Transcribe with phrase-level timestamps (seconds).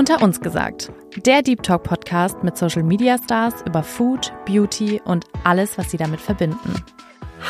[0.00, 0.90] Unter uns gesagt,
[1.26, 5.98] der Deep Talk Podcast mit Social Media Stars über Food, Beauty und alles, was sie
[5.98, 6.72] damit verbinden.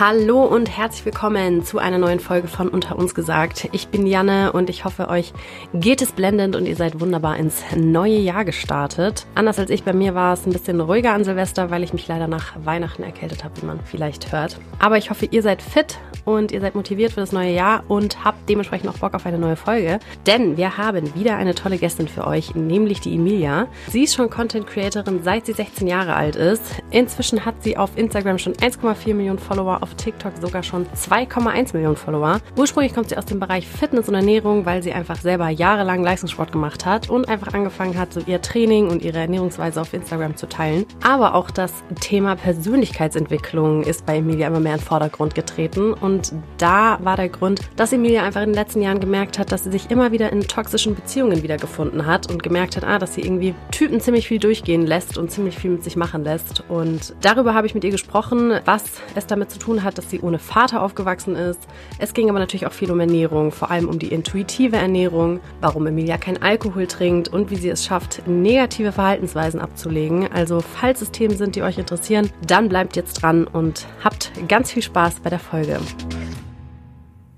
[0.00, 3.68] Hallo und herzlich willkommen zu einer neuen Folge von Unter uns gesagt.
[3.72, 5.34] Ich bin Janne und ich hoffe, euch
[5.74, 9.26] geht es blendend und ihr seid wunderbar ins neue Jahr gestartet.
[9.35, 12.08] Anders als ich, bei mir war es ein bisschen ruhiger an Silvester, weil ich mich
[12.08, 14.58] leider nach Weihnachten erkältet habe, wie man vielleicht hört.
[14.78, 18.24] Aber ich hoffe, ihr seid fit und ihr seid motiviert für das neue Jahr und
[18.24, 19.98] habt dementsprechend auch Bock auf eine neue Folge.
[20.27, 23.69] Denn wir haben wieder eine tolle Gästin für euch, nämlich die Emilia.
[23.88, 26.62] Sie ist schon Content Creatorin, seit sie 16 Jahre alt ist.
[26.90, 31.96] Inzwischen hat sie auf Instagram schon 1,4 Millionen Follower auf TikTok sogar schon 2,1 Millionen
[31.96, 32.40] Follower.
[32.56, 36.52] Ursprünglich kommt sie aus dem Bereich Fitness und Ernährung, weil sie einfach selber jahrelang Leistungssport
[36.52, 40.48] gemacht hat und einfach angefangen hat, so ihr Training und ihre Ernährungsweise auf Instagram zu
[40.48, 40.86] teilen.
[41.02, 46.32] Aber auch das Thema Persönlichkeitsentwicklung ist bei Emilia immer mehr in den Vordergrund getreten und
[46.59, 49.70] da war der Grund, dass Emilia einfach in den letzten Jahren gemerkt hat, dass sie
[49.70, 53.54] sich immer wieder in toxischen Beziehungen wiedergefunden hat und gemerkt hat, ah, dass sie irgendwie
[53.70, 56.65] Typen ziemlich viel durchgehen lässt und ziemlich viel mit sich machen lässt.
[56.68, 58.84] Und darüber habe ich mit ihr gesprochen, was
[59.15, 61.60] es damit zu tun hat, dass sie ohne Vater aufgewachsen ist.
[61.98, 65.87] Es ging aber natürlich auch viel um Ernährung, vor allem um die intuitive Ernährung, warum
[65.87, 70.31] Emilia kein Alkohol trinkt und wie sie es schafft, negative Verhaltensweisen abzulegen.
[70.33, 74.72] Also falls es Themen sind, die euch interessieren, dann bleibt jetzt dran und habt ganz
[74.72, 75.78] viel Spaß bei der Folge.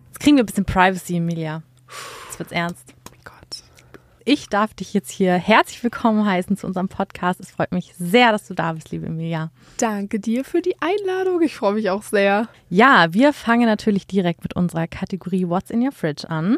[0.08, 1.62] Jetzt kriegen wir ein bisschen Privacy, Emilia.
[2.28, 2.94] Jetzt wird's ernst.
[4.24, 7.40] Ich darf dich jetzt hier herzlich willkommen heißen zu unserem Podcast.
[7.40, 9.50] Es freut mich sehr, dass du da bist, liebe Emilia.
[9.78, 11.42] Danke dir für die Einladung.
[11.42, 12.48] Ich freue mich auch sehr.
[12.70, 16.56] Ja, wir fangen natürlich direkt mit unserer Kategorie What's in your Fridge an.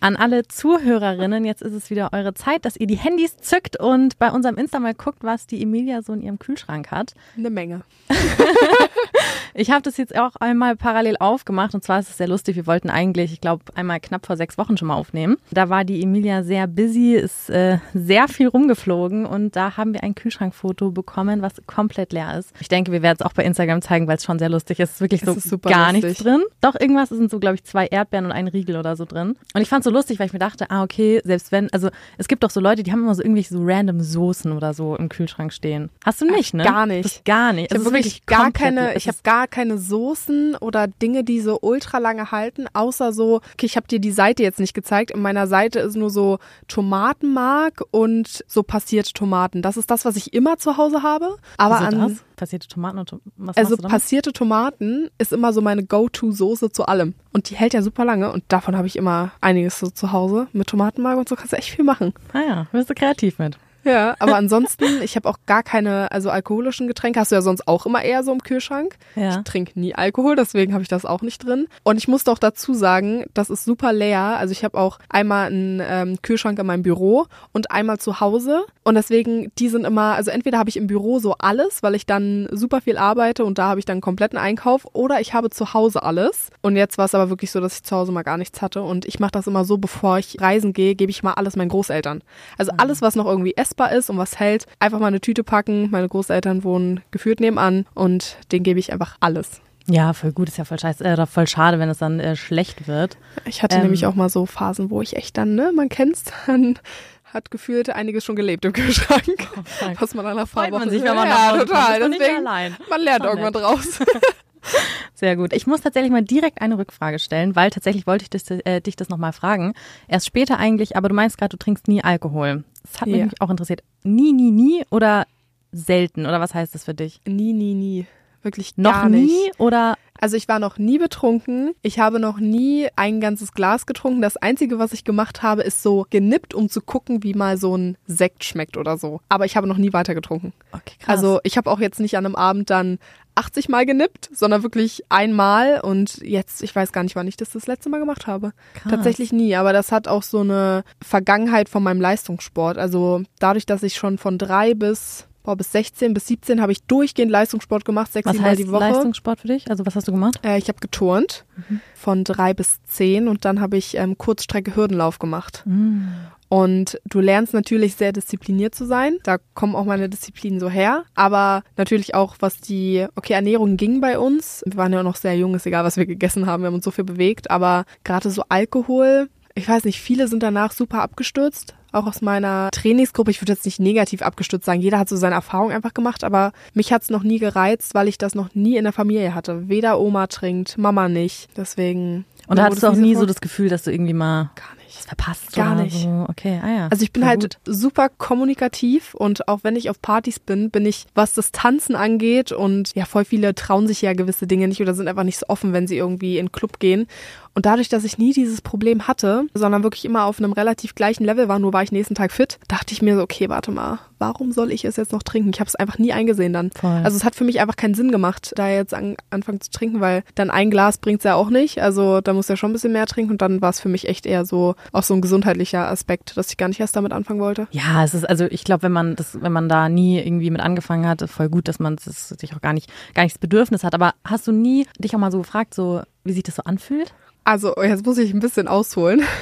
[0.00, 4.18] An alle Zuhörerinnen, jetzt ist es wieder eure Zeit, dass ihr die Handys zückt und
[4.18, 7.14] bei unserem Insta mal guckt, was die Emilia so in ihrem Kühlschrank hat.
[7.36, 7.82] Eine Menge.
[9.54, 12.56] ich habe das jetzt auch einmal parallel aufgemacht und zwar ist es sehr lustig.
[12.56, 15.38] Wir wollten eigentlich, ich glaube, einmal knapp vor sechs Wochen schon mal aufnehmen.
[15.50, 20.02] Da war die Emilia sehr busy, ist äh, sehr viel rumgeflogen und da haben wir
[20.02, 22.52] ein Kühlschrankfoto bekommen, was komplett leer ist.
[22.60, 24.90] Ich denke, wir werden es auch bei Instagram zeigen, weil es schon sehr lustig ist.
[24.90, 26.04] Es ist wirklich so ist gar lustig.
[26.04, 26.42] nichts drin.
[26.60, 29.36] Doch, irgendwas sind so, glaube ich, zwei Erdbeeren und ein Riegel oder so drin.
[29.54, 31.88] Und ich fand es so lustig, weil ich mir dachte, ah, okay, selbst wenn, also
[32.18, 34.96] es gibt doch so Leute, die haben immer so irgendwelche so random Soßen oder so
[34.96, 35.90] im Kühlschrank stehen.
[36.04, 36.64] Hast du nicht, Ach, ne?
[36.64, 37.04] Gar nicht.
[37.04, 37.70] Das gar nicht.
[37.70, 41.58] Ich habe wirklich, wirklich gar keine, ich habe gar keine Soßen oder Dinge, die so
[41.60, 45.10] ultra lange halten, außer so, okay, ich habe dir die Seite jetzt nicht gezeigt.
[45.10, 46.38] In meiner Seite ist nur so
[46.86, 49.60] Tomatenmark und so passierte Tomaten.
[49.60, 51.36] Das ist das, was ich immer zu Hause habe.
[51.56, 52.24] Aber Wieso an das?
[52.36, 57.14] passierte Tomaten und was Also passierte Tomaten ist immer so meine Go-To-Soße zu allem.
[57.32, 60.46] Und die hält ja super lange und davon habe ich immer einiges so zu Hause.
[60.52, 62.14] Mit Tomatenmark und so kannst du echt viel machen.
[62.32, 63.58] Ah ja, bist du kreativ mit.
[63.86, 67.66] Ja, aber ansonsten, ich habe auch gar keine, also alkoholischen Getränke hast du ja sonst
[67.68, 68.96] auch immer eher so im Kühlschrank.
[69.14, 69.30] Ja.
[69.30, 71.68] Ich trinke nie Alkohol, deswegen habe ich das auch nicht drin.
[71.84, 74.20] Und ich muss doch dazu sagen, das ist super leer.
[74.20, 78.64] Also ich habe auch einmal einen ähm, Kühlschrank in meinem Büro und einmal zu Hause.
[78.82, 82.06] Und deswegen, die sind immer, also entweder habe ich im Büro so alles, weil ich
[82.06, 85.50] dann super viel arbeite und da habe ich dann einen kompletten Einkauf, oder ich habe
[85.50, 86.50] zu Hause alles.
[86.62, 88.82] Und jetzt war es aber wirklich so, dass ich zu Hause mal gar nichts hatte.
[88.82, 91.68] Und ich mache das immer so, bevor ich reisen gehe, gebe ich mal alles meinen
[91.68, 92.22] Großeltern.
[92.58, 92.80] Also mhm.
[92.80, 95.90] alles, was noch irgendwie essbar essbar ist und was hält, einfach mal eine Tüte packen.
[95.90, 99.60] Meine Großeltern wohnen geführt nebenan und denen gebe ich einfach alles.
[99.88, 102.88] Ja, voll gut, ist ja voll scheiße, äh, voll schade, wenn es dann äh, schlecht
[102.88, 103.16] wird.
[103.44, 106.24] Ich hatte ähm, nämlich auch mal so Phasen, wo ich echt dann, ne, man kennt's
[106.46, 106.78] dann,
[107.24, 111.02] hat gefühlt einiges schon gelebt im Kühlschrank, oh, was man an der Freut man sich,
[111.02, 112.00] wenn man ja, total.
[112.00, 114.00] Deswegen, man lernt irgendwann draus.
[115.14, 115.52] Sehr gut.
[115.52, 118.96] Ich muss tatsächlich mal direkt eine Rückfrage stellen, weil tatsächlich wollte ich das, äh, dich
[118.96, 119.74] das nochmal fragen.
[120.08, 122.64] Erst später eigentlich, aber du meinst gerade, du trinkst nie Alkohol.
[122.92, 123.24] Das hat ja.
[123.24, 123.82] mich auch interessiert.
[124.02, 125.26] Nie, nie, nie oder
[125.72, 126.26] selten?
[126.26, 127.20] Oder was heißt das für dich?
[127.26, 128.06] Nie, nie, nie.
[128.42, 131.74] Wirklich gar noch nie oder also ich war noch nie betrunken.
[131.82, 134.22] Ich habe noch nie ein ganzes Glas getrunken.
[134.22, 137.76] Das Einzige, was ich gemacht habe, ist so genippt, um zu gucken, wie mal so
[137.76, 139.20] ein Sekt schmeckt oder so.
[139.28, 140.52] Aber ich habe noch nie weiter getrunken.
[140.72, 141.16] Okay, krass.
[141.16, 142.98] Also ich habe auch jetzt nicht an einem Abend dann
[143.36, 147.50] 80 Mal genippt, sondern wirklich einmal und jetzt, ich weiß gar nicht, wann ich das
[147.50, 148.52] das letzte Mal gemacht habe.
[148.74, 148.90] Krass.
[148.90, 152.78] Tatsächlich nie, aber das hat auch so eine Vergangenheit von meinem Leistungssport.
[152.78, 156.82] Also dadurch, dass ich schon von drei bis boah, bis 16, bis 17 habe ich
[156.82, 158.80] durchgehend Leistungssport gemacht, sechs, sieben Mal die Woche.
[158.80, 159.70] Leistungssport für dich?
[159.70, 160.40] Also was hast du gemacht?
[160.44, 161.80] Äh, ich habe geturnt mhm.
[161.94, 165.62] von drei bis zehn und dann habe ich ähm, Kurzstrecke Hürdenlauf gemacht.
[165.64, 166.08] Mhm.
[166.48, 169.18] Und du lernst natürlich sehr diszipliniert zu sein.
[169.24, 171.04] Da kommen auch meine Disziplinen so her.
[171.14, 174.62] Aber natürlich auch, was die, okay, Ernährung ging bei uns.
[174.66, 176.62] Wir waren ja auch noch sehr jung, ist egal, was wir gegessen haben.
[176.62, 177.50] Wir haben uns so viel bewegt.
[177.50, 181.74] Aber gerade so Alkohol, ich weiß nicht, viele sind danach super abgestürzt.
[181.90, 183.30] Auch aus meiner Trainingsgruppe.
[183.30, 184.80] Ich würde jetzt nicht negativ abgestürzt sagen.
[184.80, 186.24] Jeder hat so seine Erfahrung einfach gemacht.
[186.24, 189.34] Aber mich hat es noch nie gereizt, weil ich das noch nie in der Familie
[189.34, 189.68] hatte.
[189.68, 191.48] Weder Oma trinkt, Mama nicht.
[191.56, 192.24] Deswegen.
[192.46, 194.50] Und hattest du auch nie so das Gefühl, dass du irgendwie mal
[194.86, 194.98] nicht.
[194.98, 196.02] Das verpasst Gar nicht.
[196.02, 196.26] So.
[196.28, 196.88] Okay, ah ja.
[196.88, 197.58] Also ich bin Voll halt gut.
[197.76, 202.52] super kommunikativ und auch wenn ich auf Partys bin, bin ich, was das Tanzen angeht
[202.52, 205.46] und ja, voll viele trauen sich ja gewisse Dinge nicht oder sind einfach nicht so
[205.48, 207.06] offen, wenn sie irgendwie in den Club gehen.
[207.54, 211.24] Und dadurch, dass ich nie dieses Problem hatte, sondern wirklich immer auf einem relativ gleichen
[211.24, 213.98] Level war, nur war ich nächsten Tag fit, dachte ich mir so, okay, warte mal,
[214.18, 215.50] warum soll ich es jetzt noch trinken?
[215.54, 216.70] Ich habe es einfach nie eingesehen dann.
[216.72, 217.00] Voll.
[217.02, 220.02] Also es hat für mich einfach keinen Sinn gemacht, da jetzt an, anfangen zu trinken,
[220.02, 221.80] weil dann ein Glas bringt's ja auch nicht.
[221.80, 224.06] Also da muss ja schon ein bisschen mehr trinken und dann war es für mich
[224.06, 227.40] echt eher so auch so ein gesundheitlicher Aspekt, dass ich gar nicht erst damit anfangen
[227.40, 227.68] wollte.
[227.70, 230.60] Ja, es ist also ich glaube, wenn man das, wenn man da nie irgendwie mit
[230.60, 233.40] angefangen hat, ist voll gut, dass man das, sich auch gar nicht, gar nicht das
[233.40, 233.94] Bedürfnis hat.
[233.94, 237.14] Aber hast du nie dich auch mal so gefragt, so wie sich das so anfühlt?
[237.44, 239.22] Also jetzt muss ich ein bisschen ausholen.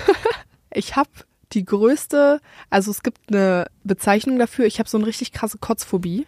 [0.77, 1.09] Ich habe
[1.53, 6.27] die größte, also es gibt eine Bezeichnung dafür, ich habe so eine richtig krasse Kotzphobie.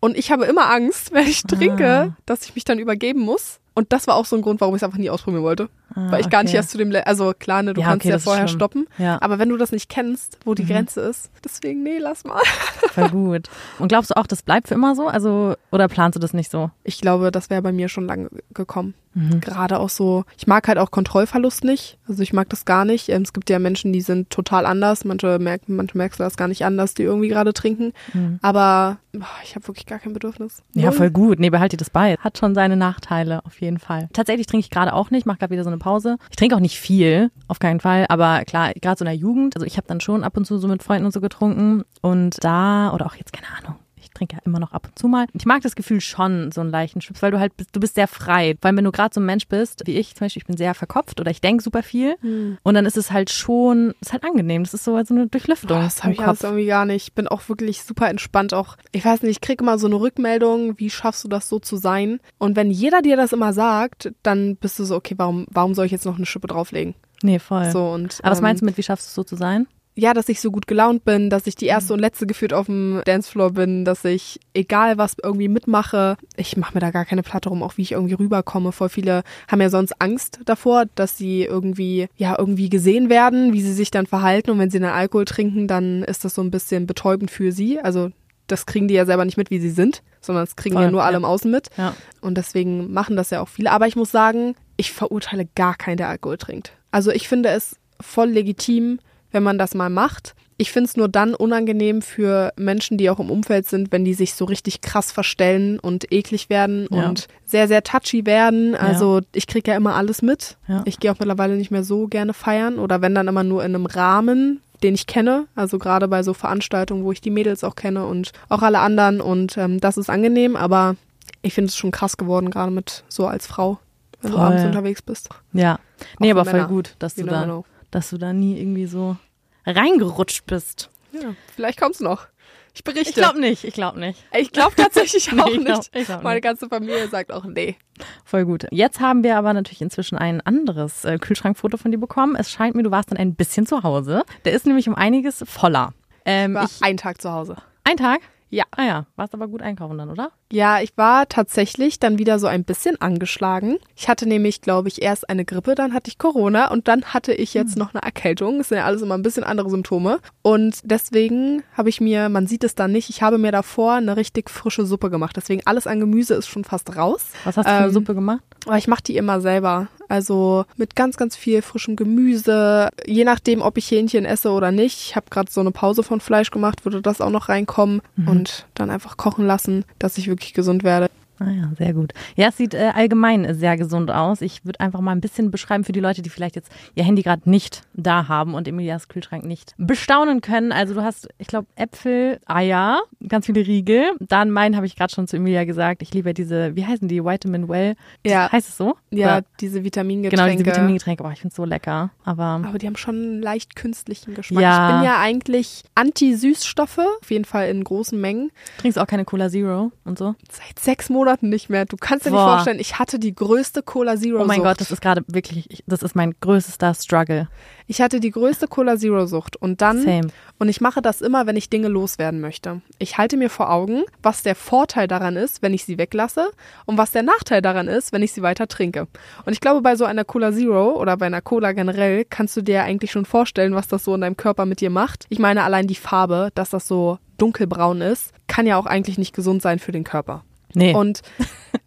[0.00, 2.16] Und ich habe immer Angst, wenn ich trinke, Ah.
[2.24, 3.60] dass ich mich dann übergeben muss.
[3.74, 5.68] Und das war auch so ein Grund, warum ich es einfach nie ausprobieren wollte.
[5.94, 8.04] Ah, Weil ich gar nicht erst zu dem, Le also klar, ne, du Ja, kannst
[8.06, 8.86] okay, ja vorher stoppen.
[8.98, 9.14] Ja.
[9.14, 9.18] Mhm.
[9.20, 12.40] Aber wenn du das nicht kennst, wo die Grenze ist, deswegen, nee, lass mal.
[12.92, 13.48] Voll gut.
[13.78, 15.08] Und glaubst du auch, das bleibt für immer so?
[15.08, 16.70] Also, oder planst du das nicht so?
[16.84, 18.94] Ich glaube, das wäre bei mir schon lange gekommen.
[19.14, 19.40] Mhm.
[19.42, 21.98] Gerade auch so, ich mag halt auch Kontrollverlust nicht.
[22.08, 23.10] Also ich mag das gar nicht.
[23.10, 25.04] Ähm, Es gibt ja Menschen, die sind total anders.
[25.04, 27.92] Manche merken, manche merkst du das gar nicht anders, die irgendwie gerade trinken.
[28.40, 30.62] Aber boah, ich habe wirklich gar kein Bedürfnis.
[30.72, 31.38] Ja, voll gut.
[31.40, 32.16] Nee, behalt dir das bei.
[32.18, 34.08] Hat schon seine Nachteile, auf jeden Fall.
[34.14, 36.16] Tatsächlich trinke ich gerade auch nicht, mache gerade wieder so eine Pause.
[36.30, 38.06] Ich trinke auch nicht viel, auf keinen Fall.
[38.08, 40.58] Aber klar, gerade so in der Jugend, also ich habe dann schon ab und zu
[40.58, 41.82] so mit Freunden und so getrunken.
[42.00, 43.76] Und da, oder auch jetzt, keine Ahnung,
[44.22, 45.26] trinke ja immer noch ab und zu mal.
[45.32, 48.06] Ich mag das Gefühl schon, so einen leichten Schwips, weil du halt, du bist sehr
[48.08, 48.56] frei.
[48.60, 50.56] Vor allem, wenn du gerade so ein Mensch bist, wie ich zum Beispiel, ich bin
[50.56, 52.16] sehr verkopft oder ich denke super viel.
[52.20, 52.58] Hm.
[52.62, 54.64] Und dann ist es halt schon, ist halt angenehm.
[54.64, 55.76] Das ist so, so eine Durchlüftung.
[55.76, 57.08] Boah, das habe ich alles irgendwie gar nicht.
[57.08, 58.54] Ich bin auch wirklich super entspannt.
[58.54, 61.58] Auch, ich weiß nicht, ich kriege immer so eine Rückmeldung, wie schaffst du das so
[61.58, 62.20] zu sein?
[62.38, 65.86] Und wenn jeder dir das immer sagt, dann bist du so, okay, warum, warum soll
[65.86, 66.94] ich jetzt noch eine Schippe drauflegen?
[67.22, 67.70] Nee, voll.
[67.70, 69.66] So und Aber was ähm, meinst du mit, wie schaffst du es so zu sein?
[69.94, 72.66] Ja, dass ich so gut gelaunt bin, dass ich die erste und letzte geführt auf
[72.66, 77.22] dem Dancefloor bin, dass ich, egal was irgendwie mitmache, ich mache mir da gar keine
[77.22, 78.72] Platte rum, auch wie ich irgendwie rüberkomme.
[78.72, 83.60] Voll viele haben ja sonst Angst davor, dass sie irgendwie, ja, irgendwie gesehen werden, wie
[83.60, 84.50] sie sich dann verhalten.
[84.50, 87.78] Und wenn sie dann Alkohol trinken, dann ist das so ein bisschen betäubend für sie.
[87.78, 88.10] Also
[88.46, 90.90] das kriegen die ja selber nicht mit, wie sie sind, sondern das kriegen Voll, ja
[90.90, 91.18] nur alle ja.
[91.18, 91.68] im Außen mit.
[91.76, 91.94] Ja.
[92.22, 93.70] Und deswegen machen das ja auch viele.
[93.70, 96.72] Aber ich muss sagen, ich verurteile gar keinen, der Alkohol trinkt.
[96.90, 98.98] Also ich finde es voll legitim,
[99.32, 100.34] wenn man das mal macht.
[100.58, 104.14] Ich finde es nur dann unangenehm für Menschen, die auch im Umfeld sind, wenn die
[104.14, 107.08] sich so richtig krass verstellen und eklig werden Ja.
[107.08, 108.76] und sehr, sehr touchy werden.
[108.76, 110.56] Also ich kriege ja immer alles mit.
[110.68, 110.82] Ja.
[110.84, 113.74] Ich gehe auch mittlerweile nicht mehr so gerne feiern oder wenn dann immer nur in
[113.74, 115.46] einem Rahmen, den ich kenne.
[115.56, 119.20] Also gerade bei so Veranstaltungen, wo ich die Mädels auch kenne und auch alle anderen.
[119.20, 120.94] Und ähm, das ist angenehm, aber
[121.40, 123.78] ich finde es schon krass geworden, gerade mit so als Frau,
[124.20, 124.40] wenn Voll.
[124.40, 125.28] du abends unterwegs bist.
[125.54, 125.80] Ja.
[126.20, 126.68] Nee, für aber voll Männer.
[126.68, 127.64] gut, dass du You da, know.
[127.92, 129.16] Dass du da nie irgendwie so
[129.64, 130.90] reingerutscht bist.
[131.12, 132.26] Ja, vielleicht kommt's noch.
[132.74, 133.10] Ich berichte.
[133.10, 134.24] Ich glaube nicht, ich glaube nicht.
[134.32, 135.90] Ich glaube tatsächlich Nee, auch ich glaub- nicht.
[135.94, 136.44] ich glaub Meine nicht.
[136.44, 137.76] ganze Familie sagt auch nee.
[138.24, 138.66] Voll gut.
[138.70, 142.34] Jetzt haben wir aber natürlich inzwischen ein anderes äh, Kühlschrankfoto von dir bekommen.
[142.34, 144.22] Es scheint mir, du warst dann ein bisschen zu Hause.
[144.46, 145.92] Der ist nämlich um einiges voller.
[146.24, 147.56] Ähm, War ich, einen Tag zu Hause.
[147.84, 148.20] ein Tag?
[148.48, 148.64] Ja.
[148.70, 150.30] Ah ja, warst aber gut einkaufen dann, oder?
[150.52, 153.78] Ja, ich war tatsächlich dann wieder so ein bisschen angeschlagen.
[153.96, 157.32] Ich hatte nämlich, glaube ich, erst eine Grippe, dann hatte ich Corona und dann hatte
[157.32, 158.58] ich jetzt noch eine Erkältung.
[158.58, 160.18] Das sind ja alles immer ein bisschen andere Symptome.
[160.42, 164.18] Und deswegen habe ich mir, man sieht es dann nicht, ich habe mir davor eine
[164.18, 165.34] richtig frische Suppe gemacht.
[165.38, 167.24] Deswegen alles an Gemüse ist schon fast raus.
[167.44, 168.42] Was hast du für eine Ähm, Suppe gemacht?
[168.66, 169.88] Aber ich mache die immer selber.
[170.08, 172.90] Also mit ganz, ganz viel frischem Gemüse.
[173.06, 175.00] Je nachdem, ob ich Hähnchen esse oder nicht.
[175.00, 178.02] Ich habe gerade so eine Pause von Fleisch gemacht, würde das auch noch reinkommen.
[178.26, 181.08] Und dann einfach kochen lassen, dass ich wirklich gesund werde.
[181.46, 182.12] Ah ja, sehr gut.
[182.36, 184.40] Ja, es sieht äh, allgemein sehr gesund aus.
[184.40, 187.22] Ich würde einfach mal ein bisschen beschreiben für die Leute, die vielleicht jetzt ihr Handy
[187.22, 190.72] gerade nicht da haben und Emilias Kühlschrank nicht bestaunen können.
[190.72, 194.04] Also du hast, ich glaube, Äpfel, Eier, ganz viele Riegel.
[194.20, 196.02] Dann meinen habe ich gerade schon zu Emilia gesagt.
[196.02, 197.22] Ich liebe diese, wie heißen die?
[197.24, 197.94] Vitamin Well.
[198.26, 198.50] Ja.
[198.50, 198.96] Heißt es so?
[199.10, 200.36] Ja, Oder- diese Vitamingetränke.
[200.44, 201.22] Genau, diese Vitamingetränke.
[201.22, 202.10] Boah, ich finde es so lecker.
[202.24, 204.62] Aber Aber die haben schon einen leicht künstlichen Geschmack.
[204.62, 204.88] Ja.
[204.90, 208.50] Ich bin ja eigentlich Anti-Süßstoffe, auf jeden Fall in großen Mengen.
[208.78, 210.34] trinkst auch keine Cola Zero und so?
[210.50, 211.86] Seit sechs Monaten nicht mehr.
[211.86, 212.54] Du kannst dir nicht Boah.
[212.56, 214.66] vorstellen, ich hatte die größte Cola Zero Oh mein Sucht.
[214.66, 217.48] Gott, das ist gerade wirklich, ich- das ist mein größter Struggle.
[217.86, 220.28] Ich hatte die größte Cola Zero Sucht und dann Same.
[220.58, 222.82] und ich mache das immer, wenn ich Dinge loswerden möchte.
[222.98, 226.50] Ich halte mir vor Augen, was der Vorteil daran ist, wenn ich sie weglasse
[226.84, 229.08] und was der Nachteil daran ist, wenn ich sie weiter trinke.
[229.46, 232.62] Und ich glaube, bei so einer Cola Zero oder bei einer Cola generell kannst du
[232.62, 235.26] dir eigentlich schon vorstellen, was das so in deinem Körper mit dir macht.
[235.28, 239.34] Ich meine allein die Farbe, dass das so dunkelbraun ist, kann ja auch eigentlich nicht
[239.34, 240.44] gesund sein für den Körper.
[240.74, 240.94] Nee.
[240.94, 241.22] Und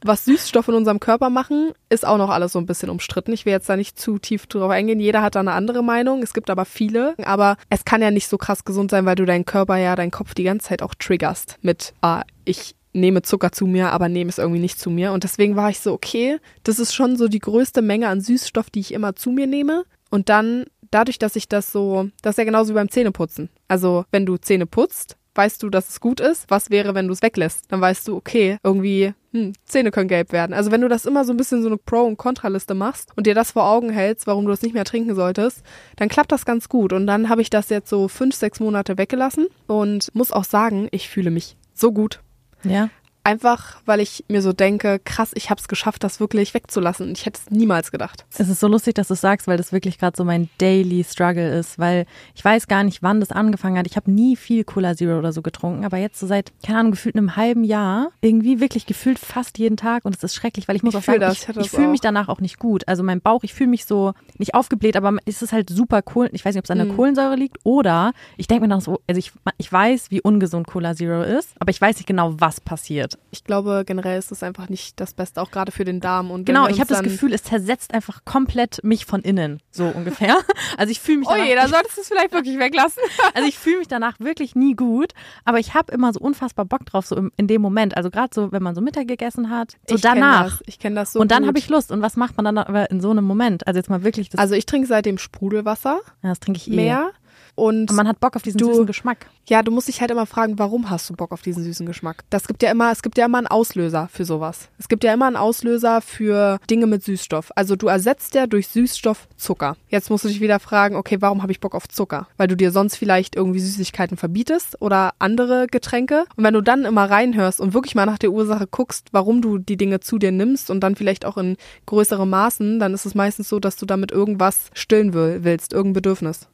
[0.03, 3.33] was Süßstoffe in unserem Körper machen, ist auch noch alles so ein bisschen umstritten.
[3.33, 4.99] Ich will jetzt da nicht zu tief drauf eingehen.
[4.99, 6.21] Jeder hat da eine andere Meinung.
[6.23, 7.15] Es gibt aber viele.
[7.23, 10.11] Aber es kann ja nicht so krass gesund sein, weil du deinen Körper ja, deinen
[10.11, 14.29] Kopf die ganze Zeit auch triggerst mit, ah, ich nehme Zucker zu mir, aber nehme
[14.29, 15.11] es irgendwie nicht zu mir.
[15.11, 18.69] Und deswegen war ich so, okay, das ist schon so die größte Menge an Süßstoff,
[18.69, 19.83] die ich immer zu mir nehme.
[20.09, 23.49] Und dann, dadurch, dass ich das so, das ist ja genauso wie beim Zähneputzen.
[23.67, 26.49] Also, wenn du Zähne putzt, weißt du, dass es gut ist.
[26.49, 27.65] Was wäre, wenn du es weglässt?
[27.69, 30.53] Dann weißt du, okay, irgendwie, hm, Zähne können gelb werden.
[30.53, 33.27] Also wenn du das immer so ein bisschen so eine Pro- und Kontraliste machst und
[33.27, 35.63] dir das vor Augen hältst, warum du das nicht mehr trinken solltest,
[35.97, 36.93] dann klappt das ganz gut.
[36.93, 40.87] Und dann habe ich das jetzt so fünf, sechs Monate weggelassen und muss auch sagen,
[40.91, 42.21] ich fühle mich so gut.
[42.63, 42.89] Ja.
[43.25, 47.11] Einfach, weil ich mir so denke, krass, ich habe es geschafft, das wirklich wegzulassen.
[47.11, 48.23] Ich hätte es niemals gedacht.
[48.37, 51.57] Es ist so lustig, dass du sagst, weil das wirklich gerade so mein Daily Struggle
[51.57, 52.05] ist, weil
[52.35, 53.87] ich weiß gar nicht, wann das angefangen hat.
[53.87, 56.91] Ich habe nie viel Cola Zero oder so getrunken, aber jetzt so seit, keine Ahnung,
[56.91, 60.75] gefühlt einem halben Jahr, irgendwie wirklich gefühlt fast jeden Tag und es ist schrecklich, weil
[60.75, 62.87] ich muss Ich auch sagen, das, ich, ich ich fühle mich danach auch nicht gut.
[62.87, 66.29] Also mein Bauch, ich fühle mich so nicht aufgebläht, aber es ist halt super cool.
[66.31, 66.95] Ich weiß nicht, ob es an der Mhm.
[66.95, 70.93] Kohlensäure liegt oder ich denke mir dann so, also ich, ich weiß, wie ungesund Cola
[70.95, 73.14] Zero ist, aber ich weiß nicht genau, was passiert.
[73.31, 76.31] Ich glaube, generell ist es einfach nicht das Beste, auch gerade für den Darm.
[76.31, 80.37] Und Genau, ich habe das Gefühl, es zersetzt einfach komplett mich von innen, so ungefähr.
[80.77, 83.01] Also ich fühle mich Oh danach, je, da solltest du es vielleicht wirklich weglassen.
[83.33, 85.13] also ich fühle mich danach wirklich nie gut,
[85.45, 87.95] aber ich habe immer so unfassbar Bock drauf, so in dem Moment.
[87.95, 90.57] Also gerade so, wenn man so Mittag gegessen hat, so ich kenn danach.
[90.59, 90.67] Das.
[90.67, 91.91] Ich kenne das so und dann habe ich Lust.
[91.91, 93.67] Und was macht man dann aber in so einem Moment?
[93.67, 96.75] Also jetzt mal wirklich, das, Also ich trinke seitdem Sprudelwasser ja, das trinke ich eh.
[96.75, 97.11] mehr.
[97.55, 99.27] Und Und man hat Bock auf diesen Du- süßen Geschmack.
[99.47, 102.23] ja, du musst dich halt immer fragen, warum hast du Bock auf diesen süßen Geschmack?
[102.29, 104.67] Das gibt ja immer, es gibt ja immer einen Auslöser für sowas.
[104.77, 107.51] Es gibt ja immer einen Auslöser für Dinge mit Süßstoff.
[107.55, 109.77] Also du ersetzt ja durch Süßstoff Zucker.
[109.87, 112.27] Jetzt musst du dich wieder fragen, okay, warum habe ich Bock auf Zucker?
[112.37, 116.25] Weil du dir sonst vielleicht irgendwie Süßigkeiten verbietest oder andere Getränke.
[116.35, 119.57] Und wenn du dann immer reinhörst und wirklich mal nach der Ursache guckst, warum du
[119.59, 123.15] die Dinge zu dir nimmst und dann vielleicht auch in größere Maßen, dann ist es
[123.15, 126.47] meistens so, dass du damit irgendwas stillen will, willst, irgendein Bedürfnis.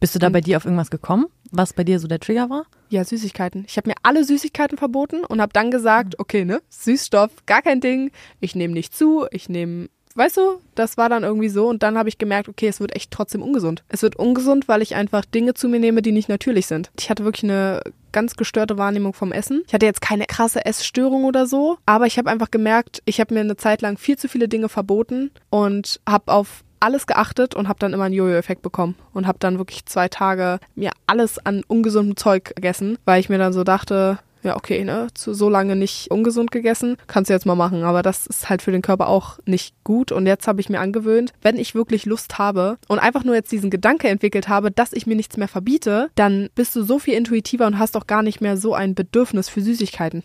[0.00, 2.64] Bist du da bei dir auf irgendwas gekommen, was bei dir so der Trigger war?
[2.88, 3.64] Ja, Süßigkeiten.
[3.68, 7.80] Ich habe mir alle Süßigkeiten verboten und habe dann gesagt, okay, ne, Süßstoff, gar kein
[7.80, 8.10] Ding.
[8.40, 11.96] Ich nehme nicht zu, ich nehme, weißt du, das war dann irgendwie so und dann
[11.96, 13.84] habe ich gemerkt, okay, es wird echt trotzdem ungesund.
[13.88, 16.90] Es wird ungesund, weil ich einfach Dinge zu mir nehme, die nicht natürlich sind.
[16.98, 19.62] Ich hatte wirklich eine ganz gestörte Wahrnehmung vom Essen.
[19.66, 23.34] Ich hatte jetzt keine krasse Essstörung oder so, aber ich habe einfach gemerkt, ich habe
[23.34, 27.68] mir eine Zeit lang viel zu viele Dinge verboten und habe auf alles geachtet und
[27.68, 31.62] habe dann immer einen Jojo-Effekt bekommen und habe dann wirklich zwei Tage mir alles an
[31.66, 35.76] ungesundem Zeug gegessen, weil ich mir dann so dachte, ja okay, ne, zu so lange
[35.76, 39.08] nicht ungesund gegessen, kannst du jetzt mal machen, aber das ist halt für den Körper
[39.08, 42.98] auch nicht gut und jetzt habe ich mir angewöhnt, wenn ich wirklich Lust habe und
[42.98, 46.74] einfach nur jetzt diesen Gedanke entwickelt habe, dass ich mir nichts mehr verbiete, dann bist
[46.76, 50.22] du so viel intuitiver und hast auch gar nicht mehr so ein Bedürfnis für Süßigkeiten.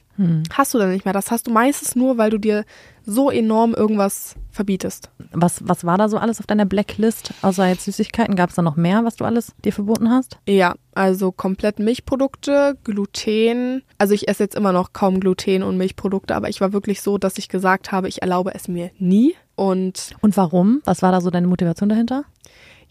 [0.51, 1.13] Hast du dann nicht mehr.
[1.13, 2.65] Das hast du meistens nur, weil du dir
[3.05, 5.09] so enorm irgendwas verbietest.
[5.31, 7.33] Was, was war da so alles auf deiner Blacklist?
[7.41, 10.37] Außer jetzt Süßigkeiten, gab es da noch mehr, was du alles dir verboten hast?
[10.47, 13.83] Ja, also komplett Milchprodukte, Gluten.
[13.97, 17.17] Also ich esse jetzt immer noch kaum Gluten und Milchprodukte, aber ich war wirklich so,
[17.17, 19.35] dass ich gesagt habe, ich erlaube es mir nie.
[19.55, 20.81] Und Und warum?
[20.85, 22.25] Was war da so deine Motivation dahinter?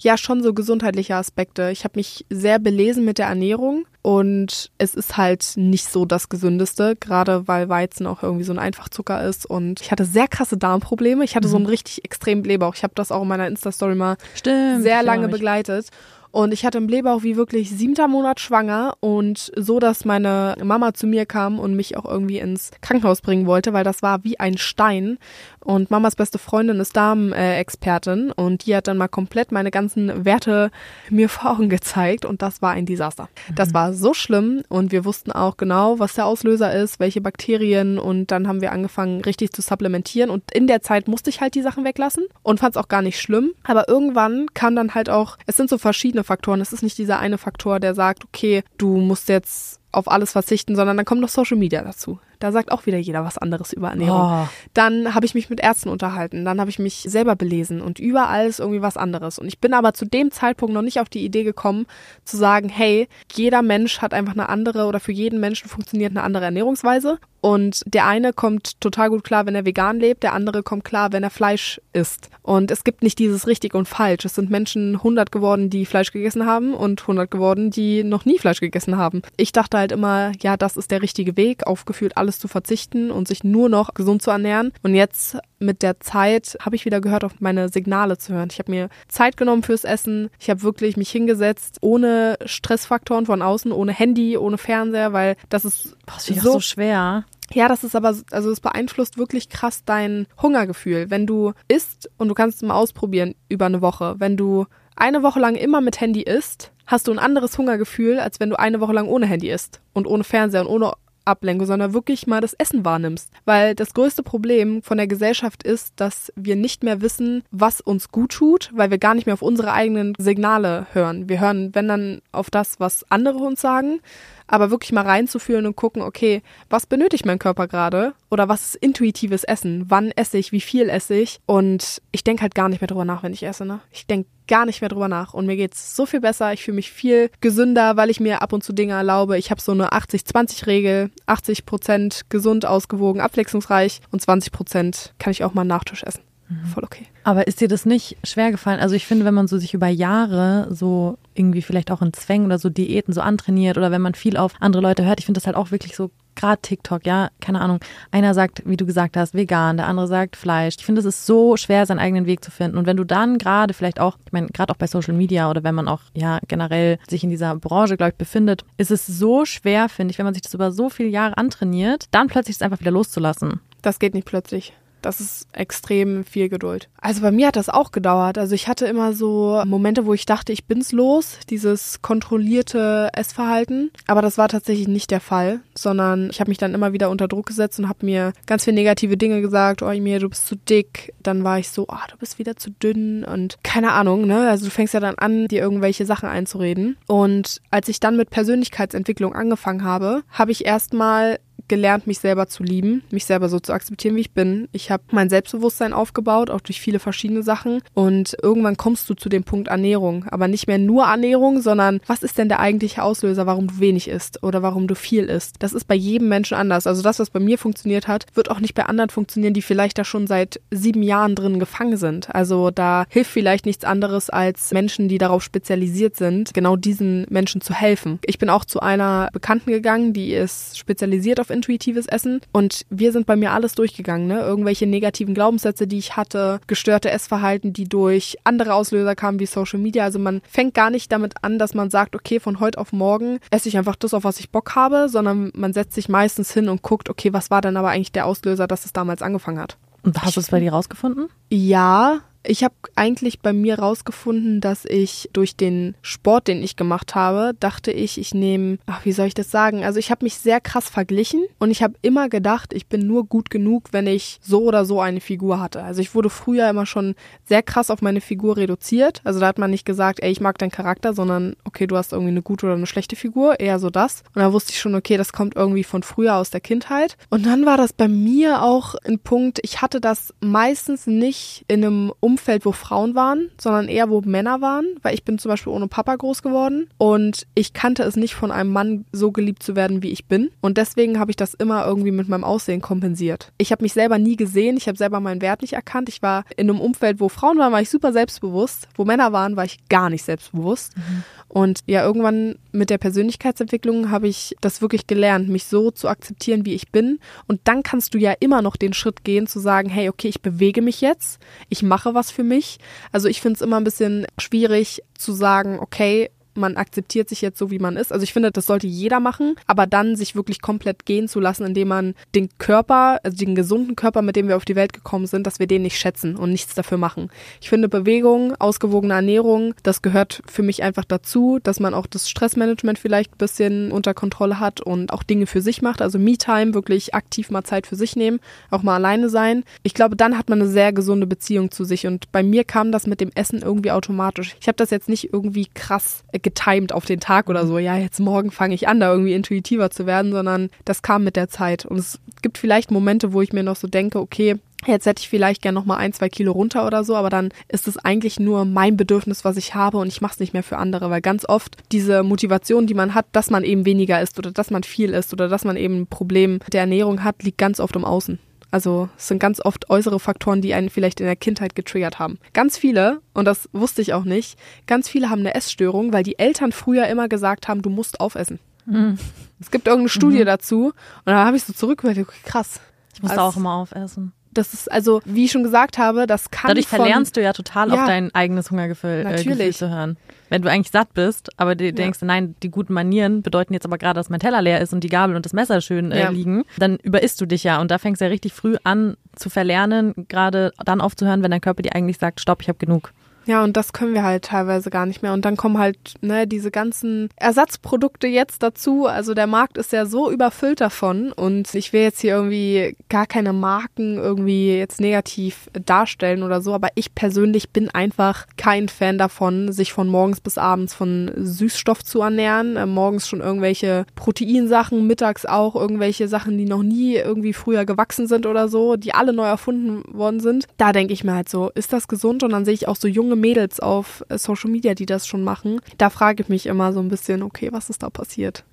[0.02, 1.70] Ja, schon so gesundheitliche Aspekte.
[1.70, 6.28] Ich habe mich sehr belesen mit der Ernährung und es ist halt nicht so das
[6.28, 9.46] Gesündeste, gerade weil Weizen auch irgendwie so ein Einfachzucker ist.
[9.46, 11.22] Und ich hatte sehr krasse Darmprobleme.
[11.24, 12.74] Ich hatte so einen richtig extremen Blähbauch.
[12.74, 14.82] Ich habe das auch in meiner Insta-Story mal Stimmt.
[14.82, 15.88] sehr lange begleitet.
[16.32, 20.94] Und ich hatte einen Blähbauch wie wirklich siebter Monat schwanger und so, dass meine Mama
[20.94, 24.40] zu mir kam und mich auch irgendwie ins Krankenhaus bringen wollte, weil das war wie
[24.40, 25.18] ein Stein.
[25.60, 30.70] Und Mamas beste Freundin ist Darmexpertin und die hat dann mal komplett meine ganzen Werte
[31.10, 33.28] mir vor Augen gezeigt und das war ein Desaster.
[33.54, 37.98] Das war so schlimm und wir wussten auch genau, was der Auslöser ist, welche Bakterien
[37.98, 41.54] und dann haben wir angefangen richtig zu supplementieren und in der Zeit musste ich halt
[41.54, 43.52] die Sachen weglassen und fand es auch gar nicht schlimm.
[43.62, 46.60] Aber irgendwann kam dann halt auch, es sind so verschiedene Faktoren.
[46.60, 50.74] Es ist nicht dieser eine Faktor, der sagt, okay, du musst jetzt auf alles verzichten,
[50.74, 52.18] sondern dann kommt noch Social Media dazu.
[52.42, 54.20] Da sagt auch wieder jeder was anderes über Ernährung.
[54.20, 54.48] Oh.
[54.74, 58.48] Dann habe ich mich mit Ärzten unterhalten, dann habe ich mich selber belesen und überall
[58.48, 59.38] ist irgendwie was anderes.
[59.38, 61.86] Und ich bin aber zu dem Zeitpunkt noch nicht auf die Idee gekommen,
[62.24, 66.24] zu sagen, hey, jeder Mensch hat einfach eine andere oder für jeden Menschen funktioniert eine
[66.24, 67.18] andere Ernährungsweise.
[67.42, 71.12] Und der eine kommt total gut klar, wenn er vegan lebt, der andere kommt klar,
[71.12, 72.30] wenn er Fleisch isst.
[72.42, 74.24] Und es gibt nicht dieses richtig und falsch.
[74.24, 78.38] Es sind Menschen 100 geworden, die Fleisch gegessen haben und 100 geworden, die noch nie
[78.38, 79.22] Fleisch gegessen haben.
[79.36, 83.28] Ich dachte halt immer, ja, das ist der richtige Weg, aufgeführt alles zu verzichten und
[83.28, 84.72] sich nur noch gesund zu ernähren.
[84.82, 88.48] Und jetzt mit der Zeit habe ich wieder gehört, auf meine Signale zu hören.
[88.50, 90.30] Ich habe mir Zeit genommen fürs Essen.
[90.38, 95.64] Ich habe wirklich mich hingesetzt, ohne Stressfaktoren von außen, ohne Handy, ohne Fernseher, weil das
[95.64, 97.24] ist Boah, das so, so schwer.
[97.54, 101.10] Ja, das ist aber, also es beeinflusst wirklich krass dein Hungergefühl.
[101.10, 104.14] Wenn du isst und du kannst es mal ausprobieren über eine Woche.
[104.18, 108.40] Wenn du eine Woche lang immer mit Handy isst, hast du ein anderes Hungergefühl, als
[108.40, 110.92] wenn du eine Woche lang ohne Handy isst und ohne Fernseher und ohne
[111.24, 113.30] Ablenkung, sondern wirklich mal das Essen wahrnimmst.
[113.44, 118.10] Weil das größte Problem von der Gesellschaft ist, dass wir nicht mehr wissen, was uns
[118.10, 121.28] gut tut, weil wir gar nicht mehr auf unsere eigenen Signale hören.
[121.28, 124.00] Wir hören, wenn dann, auf das, was andere uns sagen
[124.46, 128.74] aber wirklich mal reinzufühlen und gucken, okay, was benötigt mein Körper gerade oder was ist
[128.76, 129.84] intuitives Essen?
[129.88, 130.52] Wann esse ich?
[130.52, 131.40] Wie viel esse ich?
[131.46, 133.64] Und ich denke halt gar nicht mehr drüber nach, wenn ich esse.
[133.64, 133.80] Ne?
[133.90, 136.52] Ich denke gar nicht mehr drüber nach und mir geht's so viel besser.
[136.52, 139.38] Ich fühle mich viel gesünder, weil ich mir ab und zu Dinge erlaube.
[139.38, 145.44] Ich habe so eine 80-20-Regel, 80 Prozent gesund, ausgewogen, abwechslungsreich und 20 Prozent kann ich
[145.44, 146.22] auch mal Nachtisch essen.
[146.52, 146.66] Mhm.
[146.66, 147.06] Voll okay.
[147.24, 148.80] Aber ist dir das nicht schwer gefallen?
[148.80, 152.46] Also ich finde, wenn man so sich über Jahre so irgendwie vielleicht auch in Zwängen
[152.46, 155.38] oder so Diäten so antrainiert oder wenn man viel auf andere Leute hört, ich finde
[155.38, 157.80] das halt auch wirklich so gerade TikTok, ja, keine Ahnung.
[158.10, 160.76] Einer sagt, wie du gesagt hast, vegan, der andere sagt Fleisch.
[160.78, 162.78] Ich finde, es ist so schwer, seinen eigenen Weg zu finden.
[162.78, 165.62] Und wenn du dann gerade vielleicht auch, ich meine, gerade auch bei Social Media oder
[165.62, 169.44] wenn man auch ja generell sich in dieser Branche, glaube ich, befindet, ist es so
[169.44, 172.62] schwer, finde ich, wenn man sich das über so viele Jahre antrainiert, dann plötzlich es
[172.62, 173.60] einfach wieder loszulassen.
[173.82, 174.72] Das geht nicht plötzlich.
[175.02, 176.88] Das ist extrem viel Geduld.
[177.00, 178.38] Also bei mir hat das auch gedauert.
[178.38, 183.90] Also ich hatte immer so Momente, wo ich dachte, ich bin's los, dieses kontrollierte Essverhalten.
[184.06, 187.28] Aber das war tatsächlich nicht der Fall, sondern ich habe mich dann immer wieder unter
[187.28, 189.82] Druck gesetzt und habe mir ganz viele negative Dinge gesagt.
[189.82, 191.12] Oh, Emir, du bist zu dick.
[191.22, 194.48] Dann war ich so, oh, du bist wieder zu dünn und keine Ahnung, ne?
[194.48, 196.96] Also du fängst ja dann an, dir irgendwelche Sachen einzureden.
[197.06, 201.38] Und als ich dann mit Persönlichkeitsentwicklung angefangen habe, habe ich erstmal
[201.72, 204.68] gelernt, mich selber zu lieben, mich selber so zu akzeptieren, wie ich bin.
[204.72, 207.80] Ich habe mein Selbstbewusstsein aufgebaut, auch durch viele verschiedene Sachen.
[207.94, 210.26] Und irgendwann kommst du zu dem Punkt Ernährung.
[210.28, 214.08] Aber nicht mehr nur Ernährung, sondern was ist denn der eigentliche Auslöser, warum du wenig
[214.08, 215.56] isst oder warum du viel isst?
[215.60, 216.86] Das ist bei jedem Menschen anders.
[216.86, 219.96] Also das, was bei mir funktioniert hat, wird auch nicht bei anderen funktionieren, die vielleicht
[219.96, 222.34] da schon seit sieben Jahren drin gefangen sind.
[222.34, 227.62] Also da hilft vielleicht nichts anderes als Menschen, die darauf spezialisiert sind, genau diesen Menschen
[227.62, 228.18] zu helfen.
[228.26, 232.40] Ich bin auch zu einer Bekannten gegangen, die ist spezialisiert auf intuitives Essen.
[232.52, 234.40] Und wir sind bei mir alles durchgegangen, ne?
[234.40, 239.78] Irgendwelche negativen Glaubenssätze, die ich hatte, gestörte Essverhalten, die durch andere Auslöser kamen wie Social
[239.78, 240.04] Media.
[240.04, 243.38] Also man fängt gar nicht damit an, dass man sagt, okay, von heute auf morgen
[243.50, 246.68] esse ich einfach das, auf was ich Bock habe, sondern man setzt sich meistens hin
[246.68, 249.76] und guckt, okay, was war denn aber eigentlich der Auslöser, dass es damals angefangen hat.
[250.02, 251.28] Und hast du es bei dir rausgefunden?
[251.48, 257.14] Ja, ich habe eigentlich bei mir rausgefunden, dass ich durch den Sport, den ich gemacht
[257.14, 259.84] habe, dachte ich, ich nehme, ach, wie soll ich das sagen?
[259.84, 263.24] Also ich habe mich sehr krass verglichen und ich habe immer gedacht, ich bin nur
[263.24, 265.82] gut genug, wenn ich so oder so eine Figur hatte.
[265.82, 269.20] Also ich wurde früher immer schon sehr krass auf meine Figur reduziert.
[269.24, 272.12] Also da hat man nicht gesagt, ey, ich mag deinen Charakter, sondern okay, du hast
[272.12, 274.22] irgendwie eine gute oder eine schlechte Figur, eher so das.
[274.34, 277.16] Und da wusste ich schon, okay, das kommt irgendwie von früher aus der Kindheit.
[277.30, 281.84] Und dann war das bei mir auch ein Punkt, ich hatte das meistens nicht in
[281.84, 282.31] einem Umfeld,
[282.62, 286.14] wo Frauen waren, sondern eher, wo Männer waren, weil ich bin zum Beispiel ohne Papa
[286.16, 290.10] groß geworden und ich kannte es nicht von einem Mann so geliebt zu werden, wie
[290.10, 290.50] ich bin.
[290.60, 293.52] Und deswegen habe ich das immer irgendwie mit meinem Aussehen kompensiert.
[293.58, 296.08] Ich habe mich selber nie gesehen, ich habe selber meinen Wert nicht erkannt.
[296.08, 298.88] Ich war in einem Umfeld, wo Frauen waren, war ich super selbstbewusst.
[298.96, 300.96] Wo Männer waren, war ich gar nicht selbstbewusst.
[300.96, 301.24] Mhm.
[301.52, 306.64] Und ja, irgendwann mit der Persönlichkeitsentwicklung habe ich das wirklich gelernt, mich so zu akzeptieren,
[306.64, 307.18] wie ich bin.
[307.46, 310.40] Und dann kannst du ja immer noch den Schritt gehen, zu sagen, hey, okay, ich
[310.40, 312.78] bewege mich jetzt, ich mache was für mich.
[313.12, 317.58] Also ich finde es immer ein bisschen schwierig zu sagen, okay, man akzeptiert sich jetzt
[317.58, 318.12] so, wie man ist.
[318.12, 321.64] Also ich finde, das sollte jeder machen, aber dann sich wirklich komplett gehen zu lassen,
[321.64, 325.26] indem man den Körper, also den gesunden Körper, mit dem wir auf die Welt gekommen
[325.26, 327.30] sind, dass wir den nicht schätzen und nichts dafür machen.
[327.60, 332.28] Ich finde Bewegung, ausgewogene Ernährung, das gehört für mich einfach dazu, dass man auch das
[332.28, 336.02] Stressmanagement vielleicht ein bisschen unter Kontrolle hat und auch Dinge für sich macht.
[336.02, 339.64] Also Me-Time, wirklich aktiv mal Zeit für sich nehmen, auch mal alleine sein.
[339.82, 342.92] Ich glaube, dann hat man eine sehr gesunde Beziehung zu sich und bei mir kam
[342.92, 344.56] das mit dem Essen irgendwie automatisch.
[344.60, 348.20] Ich habe das jetzt nicht irgendwie krass getimed auf den Tag oder so, ja, jetzt
[348.20, 351.84] morgen fange ich an, da irgendwie intuitiver zu werden, sondern das kam mit der Zeit.
[351.84, 355.28] Und es gibt vielleicht Momente, wo ich mir noch so denke, okay, Jetzt hätte ich
[355.28, 358.40] vielleicht gern noch mal ein, zwei Kilo runter oder so, aber dann ist es eigentlich
[358.40, 361.20] nur mein Bedürfnis, was ich habe und ich mache es nicht mehr für andere, weil
[361.20, 364.82] ganz oft diese Motivation, die man hat, dass man eben weniger isst oder dass man
[364.82, 368.04] viel isst oder dass man eben ein Problem der Ernährung hat, liegt ganz oft im
[368.04, 368.40] Außen.
[368.72, 372.38] Also es sind ganz oft äußere Faktoren, die einen vielleicht in der Kindheit getriggert haben.
[372.54, 376.38] Ganz viele, und das wusste ich auch nicht, ganz viele haben eine Essstörung, weil die
[376.38, 378.58] Eltern früher immer gesagt haben, du musst aufessen.
[378.86, 379.18] Mhm.
[379.60, 380.46] Es gibt irgendeine Studie mhm.
[380.46, 382.80] dazu und da habe ich so zurückgehört, okay, krass.
[383.14, 384.32] Ich musste also, auch immer aufessen.
[384.54, 387.52] Das ist also, wie ich schon gesagt habe, das kann Dadurch von, verlernst du ja
[387.52, 387.94] total Ja.
[388.02, 390.16] auf dein eigenes Hungergefühl äh, zu hören.
[390.50, 393.96] Wenn du eigentlich satt bist, aber dir denkst, nein, die guten Manieren bedeuten jetzt aber
[393.96, 396.28] gerade, dass mein Teller leer ist und die Gabel und das Messer schön äh, Ja.
[396.28, 399.48] liegen, dann überisst du dich ja und da fängst du ja richtig früh an zu
[399.48, 403.12] verlernen, gerade dann aufzuhören, wenn dein Körper dir eigentlich sagt, stopp, ich habe genug.
[403.46, 405.32] Ja, und das können wir halt teilweise gar nicht mehr.
[405.32, 409.06] Und dann kommen halt ne, diese ganzen Ersatzprodukte jetzt dazu.
[409.06, 411.32] Also der Markt ist ja so überfüllt davon.
[411.32, 416.72] Und ich will jetzt hier irgendwie gar keine Marken irgendwie jetzt negativ darstellen oder so.
[416.72, 422.04] Aber ich persönlich bin einfach kein Fan davon, sich von morgens bis abends von Süßstoff
[422.04, 422.76] zu ernähren.
[422.76, 428.26] Äh, morgens schon irgendwelche Proteinsachen, mittags auch irgendwelche Sachen, die noch nie irgendwie früher gewachsen
[428.26, 430.66] sind oder so, die alle neu erfunden worden sind.
[430.76, 432.42] Da denke ich mir halt so, ist das gesund?
[432.42, 435.44] Und dann sehe ich auch so junge Mädels auf äh, Social Media, die das schon
[435.44, 435.80] machen.
[435.98, 438.64] Da frage ich mich immer so ein bisschen, okay, was ist da passiert?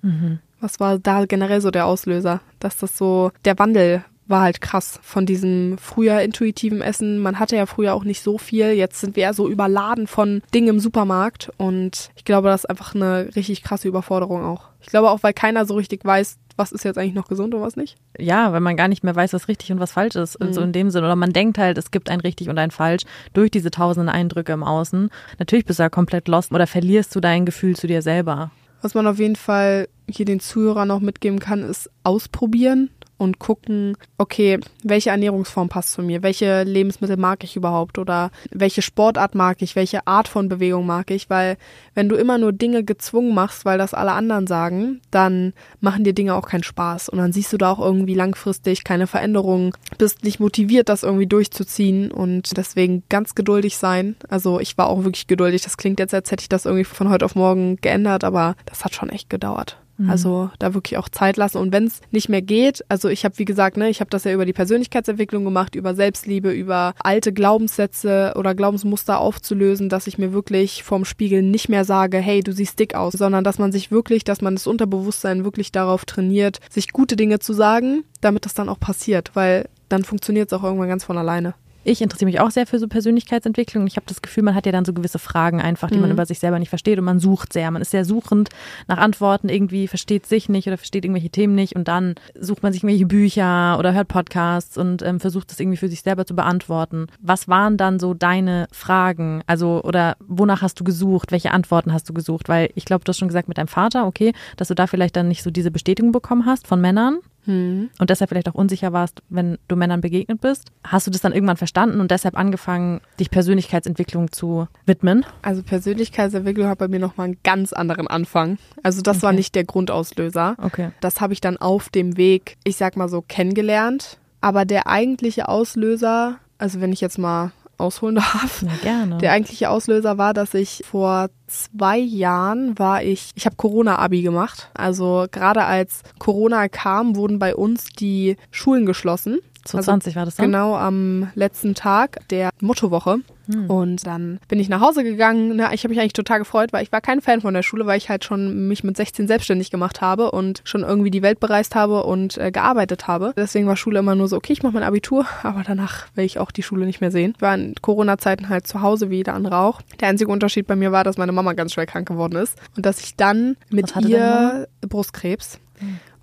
[0.60, 2.40] Was war da generell so der Auslöser?
[2.58, 7.18] Dass das so, der Wandel war halt krass von diesem früher intuitiven Essen.
[7.18, 8.72] Man hatte ja früher auch nicht so viel.
[8.72, 11.50] Jetzt sind wir ja so überladen von Dingen im Supermarkt.
[11.58, 14.68] Und ich glaube, das ist einfach eine richtig krasse Überforderung auch.
[14.80, 17.62] Ich glaube auch, weil keiner so richtig weiß, was ist jetzt eigentlich noch gesund und
[17.62, 17.96] was nicht.
[18.18, 20.72] Ja, weil man gar nicht mehr weiß, was richtig und was falsch ist, so in
[20.72, 21.02] dem Sinn.
[21.02, 24.52] Oder man denkt halt, es gibt ein richtig und ein falsch durch diese tausenden Eindrücke
[24.52, 25.08] im Außen.
[25.38, 28.50] Natürlich bist du ja komplett lost oder verlierst du dein Gefühl zu dir selber.
[28.82, 32.90] Was man auf jeden Fall hier den Zuhörern noch mitgeben kann, ist ausprobieren
[33.20, 38.80] und gucken, okay, welche Ernährungsform passt zu mir, welche Lebensmittel mag ich überhaupt oder welche
[38.80, 41.58] Sportart mag ich, welche Art von Bewegung mag ich, weil
[41.94, 46.14] wenn du immer nur Dinge gezwungen machst, weil das alle anderen sagen, dann machen dir
[46.14, 50.24] Dinge auch keinen Spaß und dann siehst du da auch irgendwie langfristig keine Veränderungen, bist
[50.24, 54.16] nicht motiviert, das irgendwie durchzuziehen und deswegen ganz geduldig sein.
[54.30, 55.60] Also ich war auch wirklich geduldig.
[55.60, 58.82] Das klingt jetzt, als hätte ich das irgendwie von heute auf morgen geändert, aber das
[58.82, 59.76] hat schon echt gedauert.
[60.08, 61.58] Also da wirklich auch Zeit lassen.
[61.58, 64.24] Und wenn es nicht mehr geht, also ich habe, wie gesagt, ne, ich habe das
[64.24, 70.18] ja über die Persönlichkeitsentwicklung gemacht, über Selbstliebe, über alte Glaubenssätze oder Glaubensmuster aufzulösen, dass ich
[70.18, 73.72] mir wirklich vorm Spiegel nicht mehr sage, hey, du siehst dick aus, sondern dass man
[73.72, 78.44] sich wirklich, dass man das Unterbewusstsein wirklich darauf trainiert, sich gute Dinge zu sagen, damit
[78.44, 81.54] das dann auch passiert, weil dann funktioniert es auch irgendwann ganz von alleine.
[81.82, 83.86] Ich interessiere mich auch sehr für so Persönlichkeitsentwicklung.
[83.86, 86.26] Ich habe das Gefühl, man hat ja dann so gewisse Fragen einfach, die man über
[86.26, 87.70] sich selber nicht versteht und man sucht sehr.
[87.70, 88.50] Man ist sehr suchend
[88.86, 92.74] nach Antworten, irgendwie versteht sich nicht oder versteht irgendwelche Themen nicht und dann sucht man
[92.74, 96.36] sich irgendwelche Bücher oder hört Podcasts und ähm, versucht das irgendwie für sich selber zu
[96.36, 97.06] beantworten.
[97.22, 99.42] Was waren dann so deine Fragen?
[99.46, 101.32] Also oder wonach hast du gesucht?
[101.32, 102.50] Welche Antworten hast du gesucht?
[102.50, 105.16] Weil ich glaube, du hast schon gesagt mit deinem Vater, okay, dass du da vielleicht
[105.16, 109.22] dann nicht so diese Bestätigung bekommen hast von Männern und deshalb vielleicht auch unsicher warst,
[109.28, 110.70] wenn du Männern begegnet bist.
[110.84, 115.24] Hast du das dann irgendwann verstanden und deshalb angefangen, dich Persönlichkeitsentwicklung zu widmen?
[115.42, 118.58] Also Persönlichkeitsentwicklung hat bei mir nochmal einen ganz anderen Anfang.
[118.82, 119.36] Also das war Okay.
[119.36, 120.56] nicht der Grundauslöser.
[120.62, 120.90] Okay.
[121.00, 124.18] Das habe ich dann auf dem Weg, ich sag mal so, kennengelernt.
[124.40, 129.18] Aber der eigentliche Auslöser, also wenn ich jetzt mal ausholen darf, Ja, gerne.
[129.18, 134.70] der eigentliche Auslöser war, dass ich vor zwei Jahren war ich, ich habe Corona-Abi gemacht.
[134.74, 139.38] Also gerade als Corona kam, wurden bei uns die Schulen geschlossen.
[139.64, 140.46] 2020 war das dann?
[140.46, 143.20] Genau am letzten Tag der Mottowoche.
[143.68, 145.56] Und dann bin ich nach Hause gegangen.
[145.56, 147.86] Na, ich habe mich eigentlich total gefreut, weil ich war kein Fan von der Schule,
[147.86, 151.40] weil ich halt schon mich mit 16 selbstständig gemacht habe und schon irgendwie die Welt
[151.40, 153.32] bereist habe und äh, gearbeitet habe.
[153.36, 156.38] Deswegen war Schule immer nur so, okay, ich mache mein Abitur, aber danach will ich
[156.38, 157.34] auch die Schule nicht mehr sehen.
[157.36, 159.82] Ich war in Corona-Zeiten halt zu Hause wie jeder andere auch.
[160.00, 162.86] Der einzige Unterschied bei mir war, dass meine Mama ganz schwer krank geworden ist und
[162.86, 165.58] dass ich dann mit ihr Brustkrebs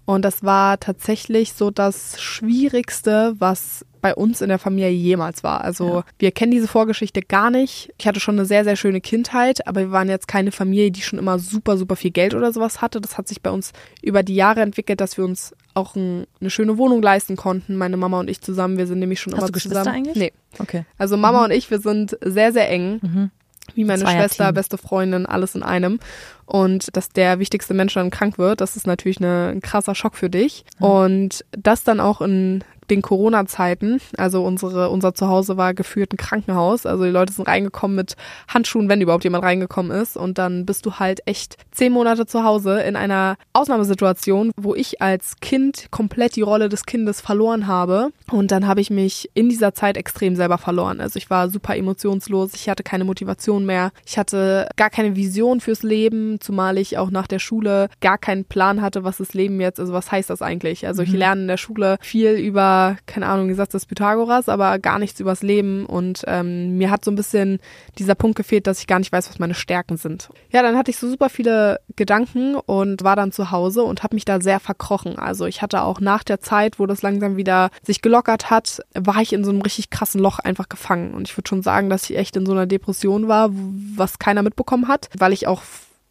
[0.08, 5.62] und das war tatsächlich so das Schwierigste, was bei uns in der Familie jemals war.
[5.62, 6.04] Also Ja.
[6.20, 7.94] wir kennen diese Vorgeschichte gar nicht.
[7.98, 11.02] Ich hatte schon eine sehr, sehr schöne Kindheit, aber wir waren jetzt keine Familie, die
[11.02, 13.02] schon immer super, super viel Geld oder sowas hatte.
[13.02, 16.50] Das hat sich bei uns über die Jahre entwickelt, dass wir uns auch ein, eine
[16.50, 18.78] schöne Wohnung leisten konnten, meine Mama und ich zusammen.
[18.78, 19.98] Wir sind nämlich schon Hast immer du Geschwister zusammen.
[19.98, 20.16] eigentlich?
[20.18, 20.34] Nee.
[20.60, 20.86] Okay.
[20.98, 23.00] Also Mama und ich, wir sind sehr, sehr eng.
[23.02, 23.32] Mhm.
[23.76, 24.08] Wie meine.
[24.08, 26.00] Schwester, beste Freundin, alles in einem.
[26.46, 30.16] Und dass der wichtigste Mensch dann krank wird, das ist natürlich eine, ein krasser Schock
[30.16, 30.66] für dich.
[30.80, 36.86] Und das dann auch in den Corona-Zeiten, also unsere, unser Zuhause war geführt ein Krankenhaus,
[36.86, 38.16] also die Leute sind reingekommen mit
[38.48, 42.44] Handschuhen, wenn überhaupt jemand reingekommen ist und dann bist du halt echt zehn Monate zu
[42.44, 48.10] Hause in einer Ausnahmesituation, wo ich als Kind komplett die Rolle des Kindes verloren habe
[48.32, 51.02] und dann habe ich mich in dieser Zeit extrem selber verloren.
[51.02, 55.60] Also ich war super emotionslos, ich hatte keine Motivation mehr, ich hatte gar keine Vision
[55.60, 59.60] fürs Leben, zumal ich auch nach der Schule gar keinen Plan hatte, was das Leben
[59.60, 60.88] jetzt, also was heißt das eigentlich?
[60.88, 65.00] Also ich lerne in der Schule viel über keine Ahnung, gesagt das Pythagoras, aber gar
[65.00, 65.86] nichts übers Leben.
[65.86, 67.60] Und ähm, mir hat so ein bisschen
[67.98, 70.30] dieser Punkt gefehlt, dass ich gar nicht weiß, was meine Stärken sind.
[70.52, 74.16] Ja, dann hatte ich so super viele Gedanken und war dann zu Hause und habe
[74.16, 75.18] mich da sehr verkrochen.
[75.20, 79.22] Also ich hatte auch nach der Zeit, wo das langsam wieder sich gelockert hat, war
[79.22, 81.14] ich in so einem richtig krassen Loch einfach gefangen.
[81.14, 84.44] Und ich würde schon sagen, dass ich echt in so einer Depression war, was keiner
[84.44, 85.62] mitbekommen hat, weil ich auch,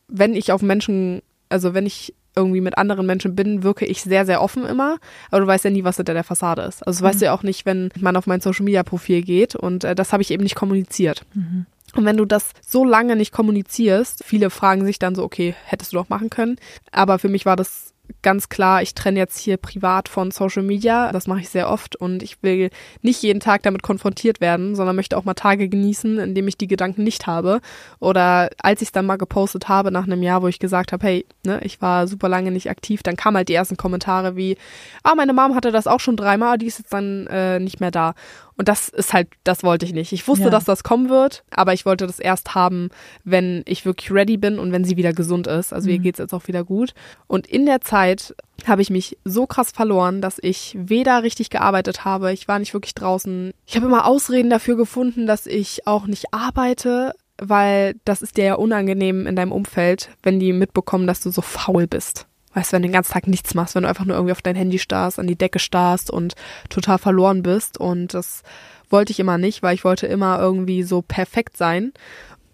[0.08, 4.26] wenn ich auf Menschen, also wenn ich irgendwie mit anderen Menschen bin, wirke ich sehr,
[4.26, 4.98] sehr offen immer.
[5.30, 6.86] Aber du weißt ja nie, was hinter der Fassade ist.
[6.86, 7.06] Also das mhm.
[7.06, 9.56] weißt du ja auch nicht, wenn man auf mein Social Media Profil geht.
[9.56, 11.24] Und äh, das habe ich eben nicht kommuniziert.
[11.34, 11.66] Mhm.
[11.94, 15.92] Und wenn du das so lange nicht kommunizierst, viele fragen sich dann so, okay, hättest
[15.92, 16.56] du doch machen können.
[16.92, 21.12] Aber für mich war das ganz klar, ich trenne jetzt hier privat von Social Media.
[21.12, 22.70] Das mache ich sehr oft und ich will
[23.02, 26.56] nicht jeden Tag damit konfrontiert werden, sondern möchte auch mal Tage genießen, in dem ich
[26.56, 27.60] die Gedanken nicht habe.
[28.00, 31.06] Oder als ich es dann mal gepostet habe nach einem Jahr, wo ich gesagt habe,
[31.06, 34.56] hey, ne, ich war super lange nicht aktiv, dann kamen halt die ersten Kommentare wie,
[35.02, 37.90] ah, meine Mom hatte das auch schon dreimal, die ist jetzt dann äh, nicht mehr
[37.90, 38.14] da.
[38.56, 40.12] Und das ist halt, das wollte ich nicht.
[40.12, 40.50] Ich wusste, ja.
[40.50, 42.88] dass das kommen wird, aber ich wollte das erst haben,
[43.22, 45.72] wenn ich wirklich ready bin und wenn sie wieder gesund ist.
[45.72, 45.96] Also mhm.
[45.96, 46.94] ihr geht's jetzt auch wieder gut.
[47.26, 48.34] Und in der Zeit
[48.66, 52.72] habe ich mich so krass verloren, dass ich weder richtig gearbeitet habe, ich war nicht
[52.72, 53.52] wirklich draußen.
[53.66, 58.44] Ich habe immer Ausreden dafür gefunden, dass ich auch nicht arbeite, weil das ist dir
[58.44, 62.26] ja unangenehm in deinem Umfeld, wenn die mitbekommen, dass du so faul bist.
[62.56, 64.40] Weißt du, wenn du den ganzen Tag nichts machst, wenn du einfach nur irgendwie auf
[64.40, 66.32] dein Handy starrst, an die Decke starrst und
[66.70, 67.76] total verloren bist.
[67.76, 68.42] Und das
[68.88, 71.92] wollte ich immer nicht, weil ich wollte immer irgendwie so perfekt sein.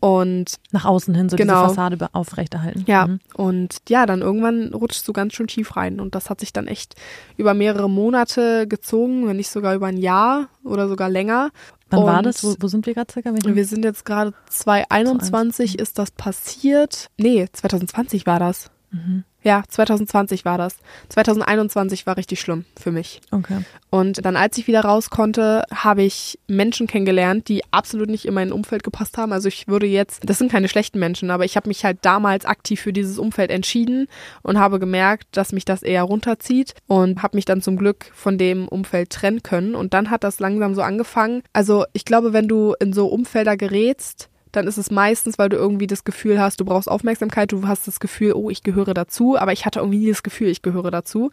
[0.01, 2.83] Und nach außen hin so genau, diese Fassade aufrechterhalten.
[2.89, 3.21] Ja, mhm.
[3.37, 6.01] und ja, dann irgendwann rutschst du ganz schön tief rein.
[6.01, 6.97] Und das hat sich dann echt
[7.37, 11.51] über mehrere Monate gezogen, wenn nicht sogar über ein Jahr oder sogar länger.
[11.91, 12.43] Wann und war das?
[12.43, 13.33] Wo, wo sind wir gerade circa?
[13.33, 17.07] Wir sind jetzt gerade 2021 ist das passiert.
[17.19, 18.73] Nee, 2020 war das.
[18.91, 19.23] Mhm.
[19.43, 20.77] Ja, 2020 war das.
[21.09, 23.21] 2021 war richtig schlimm für mich.
[23.31, 23.65] Okay.
[23.91, 28.35] Und dann, als ich wieder raus konnte, habe ich Menschen kennengelernt, die absolut nicht in
[28.35, 29.33] mein Umfeld gepasst haben.
[29.33, 32.47] Also ich würde jetzt, das sind keine schlechten Menschen, aber ich habe mich halt damals
[32.47, 34.07] aktiv für dieses Umfeld entschieden
[34.43, 38.39] und habe gemerkt, dass mich das eher runterzieht und habe mich dann zum Glück von
[38.39, 39.75] dem Umfeld trennen können.
[39.75, 41.43] Und dann hat das langsam so angefangen.
[41.53, 45.57] Also ich glaube, wenn du in so Umfelder gerätst, dann ist es meistens, weil du
[45.57, 49.39] irgendwie das Gefühl hast, du brauchst Aufmerksamkeit, du hast das Gefühl, oh, ich gehöre dazu,
[49.39, 51.31] aber ich hatte irgendwie nie das Gefühl, ich gehöre dazu.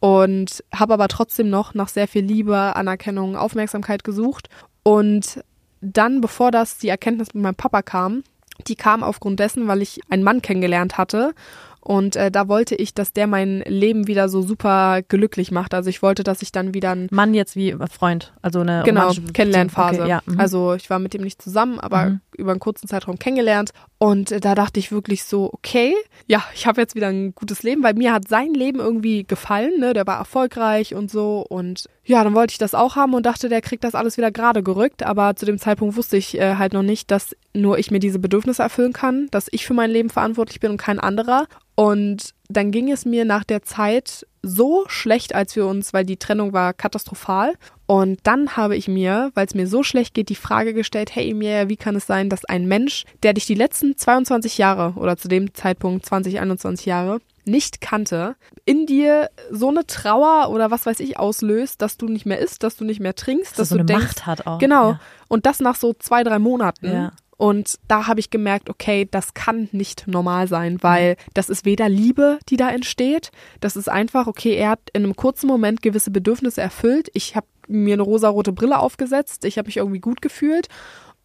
[0.00, 4.48] Und habe aber trotzdem noch nach sehr viel Liebe, Anerkennung, Aufmerksamkeit gesucht.
[4.82, 5.42] Und
[5.80, 8.22] dann, bevor das die Erkenntnis mit meinem Papa kam,
[8.66, 11.34] die kam aufgrund dessen, weil ich einen Mann kennengelernt hatte
[11.84, 15.74] und äh, da wollte ich, dass der mein Leben wieder so super glücklich macht.
[15.74, 19.12] Also ich wollte, dass ich dann wieder ein Mann jetzt wie Freund, also eine genau
[19.32, 20.00] Kennenlernphase.
[20.00, 20.40] Okay, ja, mhm.
[20.40, 22.20] Also ich war mit dem nicht zusammen, aber mhm.
[22.36, 23.70] über einen kurzen Zeitraum kennengelernt.
[24.04, 25.94] Und äh, da dachte ich wirklich so, okay,
[26.26, 29.80] ja, ich habe jetzt wieder ein gutes Leben, weil mir hat sein Leben irgendwie gefallen.
[29.80, 29.94] Ne?
[29.94, 31.40] Der war erfolgreich und so.
[31.48, 34.30] Und ja, dann wollte ich das auch haben und dachte, der kriegt das alles wieder
[34.30, 35.04] gerade gerückt.
[35.04, 38.18] Aber zu dem Zeitpunkt wusste ich äh, halt noch nicht, dass nur ich mir diese
[38.18, 41.46] Bedürfnisse erfüllen kann, dass ich für mein Leben verantwortlich bin und kein anderer.
[41.74, 46.18] Und dann ging es mir nach der Zeit so schlecht, als wir uns, weil die
[46.18, 47.54] Trennung war katastrophal.
[47.86, 51.30] Und dann habe ich mir, weil es mir so schlecht geht, die Frage gestellt, hey
[51.30, 55.16] Emilia, wie kann es sein, dass ein Mensch, der dich die letzten 22 Jahre oder
[55.16, 60.86] zu dem Zeitpunkt 20, 21 Jahre nicht kannte, in dir so eine Trauer oder was
[60.86, 63.68] weiß ich auslöst, dass du nicht mehr isst, dass du nicht mehr trinkst, dass, dass
[63.70, 64.58] so du eine denkst, Macht hat auch.
[64.58, 64.92] Genau.
[64.92, 65.00] Ja.
[65.28, 66.86] Und das nach so zwei, drei Monaten.
[66.86, 67.12] Ja.
[67.36, 71.88] Und da habe ich gemerkt, okay, das kann nicht normal sein, weil das ist weder
[71.88, 76.10] Liebe, die da entsteht, das ist einfach, okay, er hat in einem kurzen Moment gewisse
[76.10, 77.10] Bedürfnisse erfüllt.
[77.14, 80.68] Ich habe mir eine rosarote Brille aufgesetzt, ich habe mich irgendwie gut gefühlt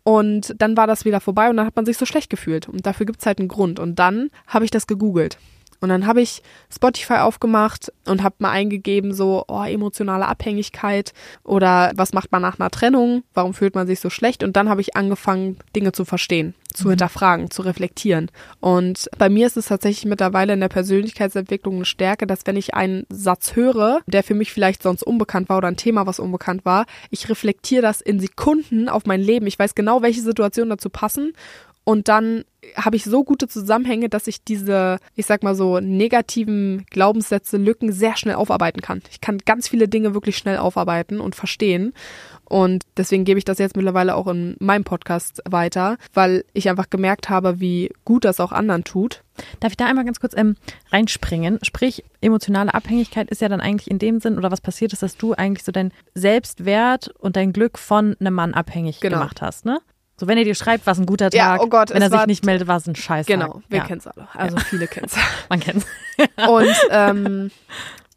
[0.03, 2.67] und dann war das wieder vorbei und dann hat man sich so schlecht gefühlt.
[2.67, 3.79] Und dafür gibt es halt einen Grund.
[3.79, 5.37] Und dann habe ich das gegoogelt.
[5.81, 6.41] Und dann habe ich
[6.73, 11.13] Spotify aufgemacht und habe mal eingegeben, so, oh, emotionale Abhängigkeit
[11.43, 13.23] oder was macht man nach einer Trennung?
[13.33, 14.43] Warum fühlt man sich so schlecht?
[14.43, 16.91] Und dann habe ich angefangen, Dinge zu verstehen, zu mhm.
[16.91, 18.29] hinterfragen, zu reflektieren.
[18.59, 22.73] Und bei mir ist es tatsächlich mittlerweile in der Persönlichkeitsentwicklung eine Stärke, dass wenn ich
[22.73, 26.65] einen Satz höre, der für mich vielleicht sonst unbekannt war oder ein Thema, was unbekannt
[26.65, 29.47] war, ich reflektiere das in Sekunden auf mein Leben.
[29.47, 31.33] Ich weiß genau, welche Situationen dazu passen
[31.83, 32.43] und dann
[32.75, 37.91] habe ich so gute Zusammenhänge, dass ich diese, ich sag mal so, negativen Glaubenssätze, Lücken
[37.91, 39.01] sehr schnell aufarbeiten kann.
[39.11, 41.93] Ich kann ganz viele Dinge wirklich schnell aufarbeiten und verstehen.
[42.45, 46.89] Und deswegen gebe ich das jetzt mittlerweile auch in meinem Podcast weiter, weil ich einfach
[46.89, 49.23] gemerkt habe, wie gut das auch anderen tut.
[49.59, 50.57] Darf ich da einmal ganz kurz ähm,
[50.91, 51.59] reinspringen?
[51.61, 55.15] Sprich, emotionale Abhängigkeit ist ja dann eigentlich in dem Sinn, oder was passiert ist, dass
[55.15, 59.19] du eigentlich so dein Selbstwert und dein Glück von einem Mann abhängig genau.
[59.19, 59.79] gemacht hast, ne?
[60.19, 62.25] So, wenn er dir schreibt, was ein guter Tag, ja, oh Gott, wenn er sich
[62.25, 63.25] nicht meldet, war es ein Scheiß.
[63.25, 63.85] Genau, wir ja.
[63.85, 64.27] kennen es alle.
[64.33, 64.63] Also ja.
[64.63, 65.15] viele kennen es.
[65.49, 65.85] Man kennt
[66.17, 66.27] es.
[66.49, 67.51] Und ähm,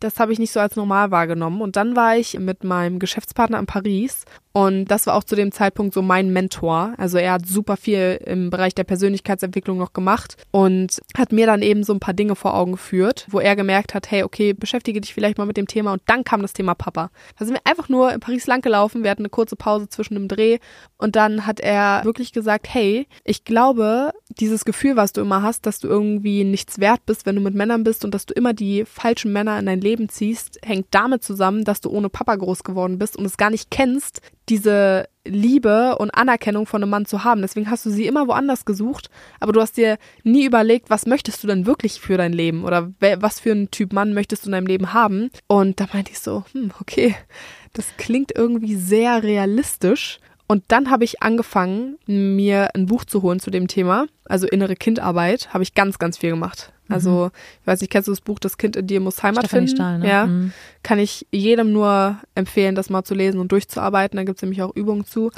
[0.01, 1.63] das habe ich nicht so als normal wahrgenommen.
[1.63, 5.51] Und dann war ich mit meinem Geschäftspartner in Paris und das war auch zu dem
[5.51, 6.95] Zeitpunkt so mein Mentor.
[6.99, 11.63] Also er hat super viel im Bereich der Persönlichkeitsentwicklung noch gemacht und hat mir dann
[11.63, 15.01] eben so ein paar Dinge vor Augen geführt, wo er gemerkt hat, hey, okay, beschäftige
[15.01, 15.93] dich vielleicht mal mit dem Thema.
[15.93, 17.11] Und dann kam das Thema Papa.
[17.39, 19.05] Da sind wir einfach nur in Paris lang gelaufen.
[19.05, 20.59] Wir hatten eine kurze Pause zwischen dem Dreh
[20.99, 25.65] und dann hat er wirklich gesagt, hey, ich glaube, dieses Gefühl, was du immer hast,
[25.65, 28.53] dass du irgendwie nichts wert bist, wenn du mit Männern bist und dass du immer
[28.53, 32.65] die falschen Männer in dein Leben ziehst, hängt damit zusammen, dass du ohne Papa groß
[32.65, 37.23] geworden bist und es gar nicht kennst, diese Liebe und Anerkennung von einem Mann zu
[37.23, 37.43] haben.
[37.43, 41.43] Deswegen hast du sie immer woanders gesucht, aber du hast dir nie überlegt, was möchtest
[41.43, 44.53] du denn wirklich für dein Leben oder was für einen Typ Mann möchtest du in
[44.53, 45.31] deinem Leben haben.
[45.47, 47.15] Und da meinte ich so, hm, okay,
[47.73, 50.19] das klingt irgendwie sehr realistisch.
[50.49, 54.07] Und dann habe ich angefangen, mir ein Buch zu holen zu dem Thema.
[54.25, 56.73] Also innere Kindarbeit habe ich ganz, ganz viel gemacht.
[56.93, 57.31] Also, mhm.
[57.61, 59.77] ich weiß nicht, kennst du das Buch Das Kind in dir muss Heimat Stefanie finden?
[59.77, 60.09] Stahl, ne?
[60.09, 60.27] Ja.
[60.27, 60.53] Mhm.
[60.83, 64.17] Kann ich jedem nur empfehlen, das mal zu lesen und durchzuarbeiten.
[64.17, 65.31] Da gibt es nämlich auch Übungen zu.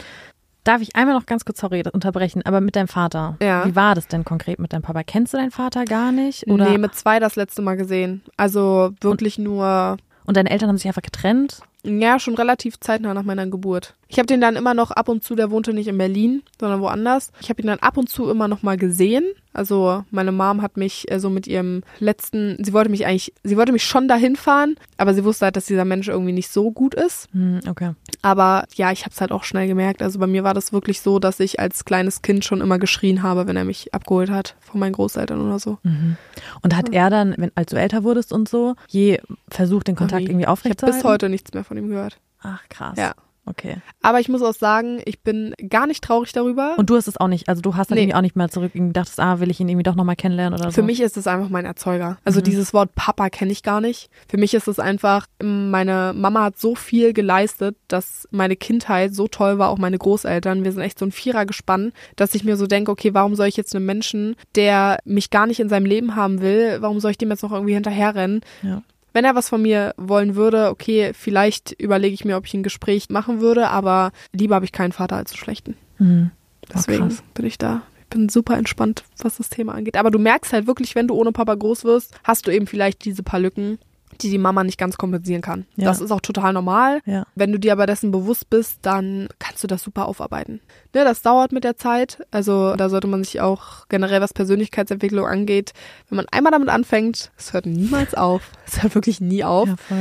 [0.64, 3.36] Darf ich einmal noch ganz kurz, sorry, unterbrechen, aber mit deinem Vater.
[3.42, 3.66] Ja.
[3.66, 5.02] Wie war das denn konkret mit deinem Papa?
[5.02, 6.46] Kennst du deinen Vater gar nicht?
[6.46, 6.70] Oder?
[6.70, 8.22] Nee, mit zwei das letzte Mal gesehen.
[8.38, 9.98] Also wirklich und, nur.
[10.24, 11.60] Und deine Eltern haben sich einfach getrennt?
[11.84, 13.94] Ja, schon relativ zeitnah nach meiner Geburt.
[14.08, 16.80] Ich habe den dann immer noch ab und zu, der wohnte nicht in Berlin, sondern
[16.80, 17.30] woanders.
[17.42, 19.24] Ich habe ihn dann ab und zu immer noch mal gesehen.
[19.54, 23.56] Also meine Mom hat mich äh, so mit ihrem letzten, sie wollte mich eigentlich, sie
[23.56, 26.70] wollte mich schon dahin fahren, aber sie wusste halt, dass dieser Mensch irgendwie nicht so
[26.72, 27.28] gut ist.
[27.32, 27.92] Hm, okay.
[28.22, 30.02] Aber ja, ich habe es halt auch schnell gemerkt.
[30.02, 33.22] Also bei mir war das wirklich so, dass ich als kleines Kind schon immer geschrien
[33.22, 35.78] habe, wenn er mich abgeholt hat von meinen Großeltern oder so.
[35.84, 36.16] Mhm.
[36.62, 37.04] Und hat ja.
[37.04, 40.98] er dann, wenn als du älter wurdest und so, je versucht den Kontakt irgendwie aufrechtzuerhalten?
[40.98, 42.18] Ich habe bis heute nichts mehr von ihm gehört.
[42.40, 42.98] Ach krass.
[42.98, 43.14] Ja.
[43.46, 43.76] Okay.
[44.00, 46.74] Aber ich muss auch sagen, ich bin gar nicht traurig darüber.
[46.78, 48.02] Und du hast es auch nicht, also du hast dann nee.
[48.02, 50.70] irgendwie auch nicht mehr zurück gedacht, ah, will ich ihn irgendwie doch nochmal kennenlernen oder
[50.70, 50.74] so.
[50.74, 52.18] Für mich ist es einfach mein Erzeuger.
[52.24, 52.44] Also mhm.
[52.44, 54.08] dieses Wort Papa kenne ich gar nicht.
[54.28, 59.28] Für mich ist es einfach, meine Mama hat so viel geleistet, dass meine Kindheit so
[59.28, 60.64] toll war, auch meine Großeltern.
[60.64, 63.46] Wir sind echt so ein Vierer gespannt, dass ich mir so denke, okay, warum soll
[63.46, 67.10] ich jetzt einen Menschen, der mich gar nicht in seinem Leben haben will, warum soll
[67.10, 68.40] ich dem jetzt noch irgendwie hinterherrennen?
[68.62, 68.82] Ja.
[69.14, 72.64] Wenn er was von mir wollen würde, okay, vielleicht überlege ich mir, ob ich ein
[72.64, 75.76] Gespräch machen würde, aber lieber habe ich keinen Vater als einen schlechten.
[75.98, 76.32] Mhm.
[76.74, 77.82] Deswegen oh, bin ich da.
[78.00, 79.96] Ich bin super entspannt, was das Thema angeht.
[79.96, 83.04] Aber du merkst halt wirklich, wenn du ohne Papa groß wirst, hast du eben vielleicht
[83.04, 83.78] diese paar Lücken
[84.22, 85.66] die die Mama nicht ganz kompensieren kann.
[85.76, 85.86] Ja.
[85.86, 87.00] Das ist auch total normal.
[87.04, 87.26] Ja.
[87.34, 90.60] Wenn du dir aber dessen bewusst bist, dann kannst du das super aufarbeiten.
[90.94, 92.18] Ne, das dauert mit der Zeit.
[92.30, 95.72] Also da sollte man sich auch generell, was Persönlichkeitsentwicklung angeht,
[96.08, 98.42] wenn man einmal damit anfängt, es hört niemals auf.
[98.66, 99.68] Es hört wirklich nie auf.
[99.68, 99.96] Ja.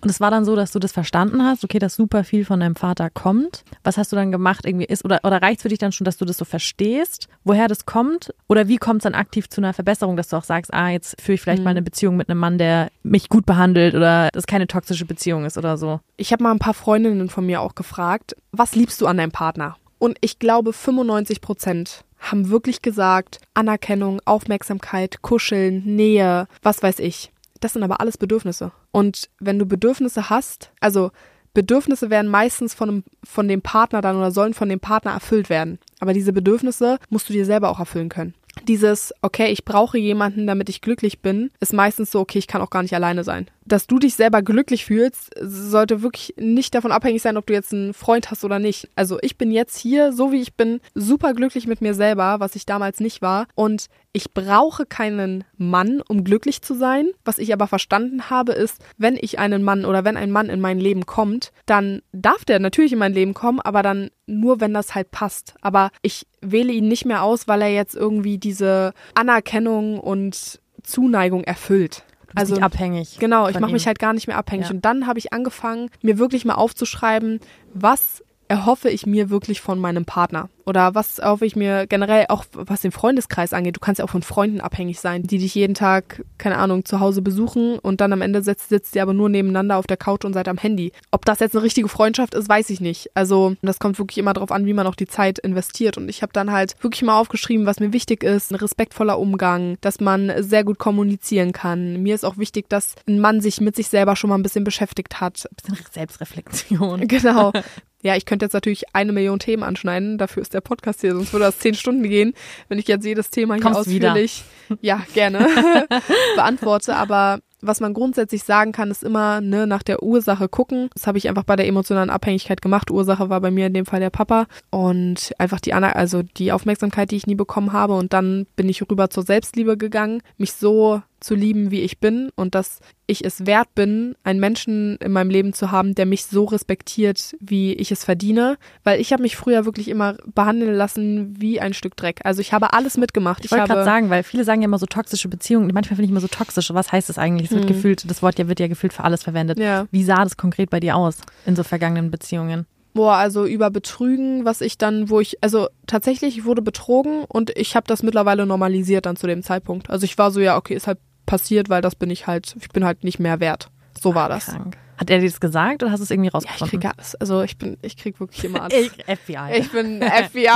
[0.00, 2.60] Und es war dann so, dass du das verstanden hast, okay, dass super viel von
[2.60, 3.64] deinem Vater kommt.
[3.84, 4.66] Was hast du dann gemacht?
[4.66, 7.68] Irgendwie ist oder oder reicht für dich dann schon, dass du das so verstehst, woher
[7.68, 8.34] das kommt?
[8.48, 11.20] Oder wie kommt es dann aktiv zu einer Verbesserung, dass du auch sagst, ah, jetzt
[11.20, 11.64] führe ich vielleicht mhm.
[11.64, 13.57] mal eine Beziehung mit einem Mann, der mich gut behandelt
[13.94, 16.00] oder das keine toxische Beziehung ist oder so?
[16.16, 19.32] Ich habe mal ein paar Freundinnen von mir auch gefragt, was liebst du an deinem
[19.32, 19.76] Partner?
[19.98, 27.32] Und ich glaube, 95 Prozent haben wirklich gesagt, Anerkennung, Aufmerksamkeit, Kuscheln, Nähe, was weiß ich.
[27.60, 28.72] Das sind aber alles Bedürfnisse.
[28.92, 31.10] Und wenn du Bedürfnisse hast, also
[31.54, 35.50] Bedürfnisse werden meistens von, einem, von dem Partner dann oder sollen von dem Partner erfüllt
[35.50, 35.78] werden.
[35.98, 38.34] Aber diese Bedürfnisse musst du dir selber auch erfüllen können.
[38.68, 42.60] Dieses, okay, ich brauche jemanden, damit ich glücklich bin, ist meistens so, okay, ich kann
[42.60, 46.92] auch gar nicht alleine sein dass du dich selber glücklich fühlst, sollte wirklich nicht davon
[46.92, 48.88] abhängig sein, ob du jetzt einen Freund hast oder nicht.
[48.96, 52.56] Also ich bin jetzt hier, so wie ich bin, super glücklich mit mir selber, was
[52.56, 53.46] ich damals nicht war.
[53.54, 57.10] Und ich brauche keinen Mann, um glücklich zu sein.
[57.24, 60.60] Was ich aber verstanden habe, ist, wenn ich einen Mann oder wenn ein Mann in
[60.60, 64.74] mein Leben kommt, dann darf der natürlich in mein Leben kommen, aber dann nur, wenn
[64.74, 65.54] das halt passt.
[65.60, 71.44] Aber ich wähle ihn nicht mehr aus, weil er jetzt irgendwie diese Anerkennung und Zuneigung
[71.44, 73.18] erfüllt also nicht abhängig.
[73.18, 74.66] Genau, ich mache mich halt gar nicht mehr abhängig.
[74.66, 74.74] Ja.
[74.74, 77.40] Und dann habe ich angefangen, mir wirklich mal aufzuschreiben,
[77.72, 80.48] was erhoffe ich mir wirklich von meinem Partner?
[80.68, 83.76] Oder was erhoffe ich mir generell auch, was den Freundeskreis angeht?
[83.76, 87.00] Du kannst ja auch von Freunden abhängig sein, die dich jeden Tag, keine Ahnung, zu
[87.00, 90.26] Hause besuchen und dann am Ende sitzt, sitzt ihr aber nur nebeneinander auf der Couch
[90.26, 90.92] und seid am Handy.
[91.10, 93.10] Ob das jetzt eine richtige Freundschaft ist, weiß ich nicht.
[93.14, 95.96] Also das kommt wirklich immer darauf an, wie man auch die Zeit investiert.
[95.96, 98.52] Und ich habe dann halt wirklich mal aufgeschrieben, was mir wichtig ist.
[98.52, 102.02] Ein respektvoller Umgang, dass man sehr gut kommunizieren kann.
[102.02, 104.64] Mir ist auch wichtig, dass ein Mann sich mit sich selber schon mal ein bisschen
[104.64, 105.48] beschäftigt hat.
[105.50, 107.08] Ein bisschen Selbstreflexion.
[107.08, 107.52] Genau.
[108.02, 110.18] Ja, ich könnte jetzt natürlich eine Million Themen anschneiden.
[110.18, 112.32] Dafür ist der Podcast hier, sonst würde das zehn Stunden gehen,
[112.68, 114.78] wenn ich jetzt jedes Thema hier Kommst ausführlich, wieder.
[114.82, 115.46] ja, gerne
[116.36, 116.94] beantworte.
[116.94, 120.90] Aber was man grundsätzlich sagen kann, ist immer ne, nach der Ursache gucken.
[120.94, 122.90] Das habe ich einfach bei der emotionalen Abhängigkeit gemacht.
[122.90, 127.10] Ursache war bei mir in dem Fall der Papa und einfach die also die Aufmerksamkeit,
[127.10, 127.94] die ich nie bekommen habe.
[127.94, 132.30] Und dann bin ich rüber zur Selbstliebe gegangen, mich so zu lieben, wie ich bin
[132.34, 136.26] und dass ich es wert bin, einen Menschen in meinem Leben zu haben, der mich
[136.26, 141.34] so respektiert, wie ich es verdiene, weil ich habe mich früher wirklich immer behandeln lassen
[141.40, 142.20] wie ein Stück Dreck.
[142.24, 143.44] Also ich habe alles mitgemacht.
[143.44, 146.10] Ich wollte gerade sagen, weil viele sagen ja immer so toxische Beziehungen, manchmal finde ich
[146.10, 146.72] immer so toxisch.
[146.72, 147.46] Was heißt das eigentlich?
[147.46, 147.74] Es wird hm.
[147.74, 149.58] gefühlt, das Wort ja wird ja gefühlt für alles verwendet.
[149.58, 149.86] Ja.
[149.90, 152.66] Wie sah das konkret bei dir aus in so vergangenen Beziehungen?
[152.94, 157.56] Boah, also über Betrügen, was ich dann, wo ich, also tatsächlich, ich wurde betrogen und
[157.56, 159.88] ich habe das mittlerweile normalisiert dann zu dem Zeitpunkt.
[159.88, 160.98] Also ich war so, ja, okay, ist halt
[161.28, 163.70] passiert, weil das bin ich halt, ich bin halt nicht mehr wert.
[164.00, 164.46] So war das.
[164.46, 164.76] Krank.
[164.96, 166.80] Hat er dir das gesagt oder hast du es irgendwie rausgefunden?
[166.80, 167.14] Ja, ich krieg alles.
[167.16, 168.74] Also ich bin, ich krieg wirklich immer alles.
[168.74, 169.58] ich, FBI.
[169.58, 170.48] Ich bin FBI.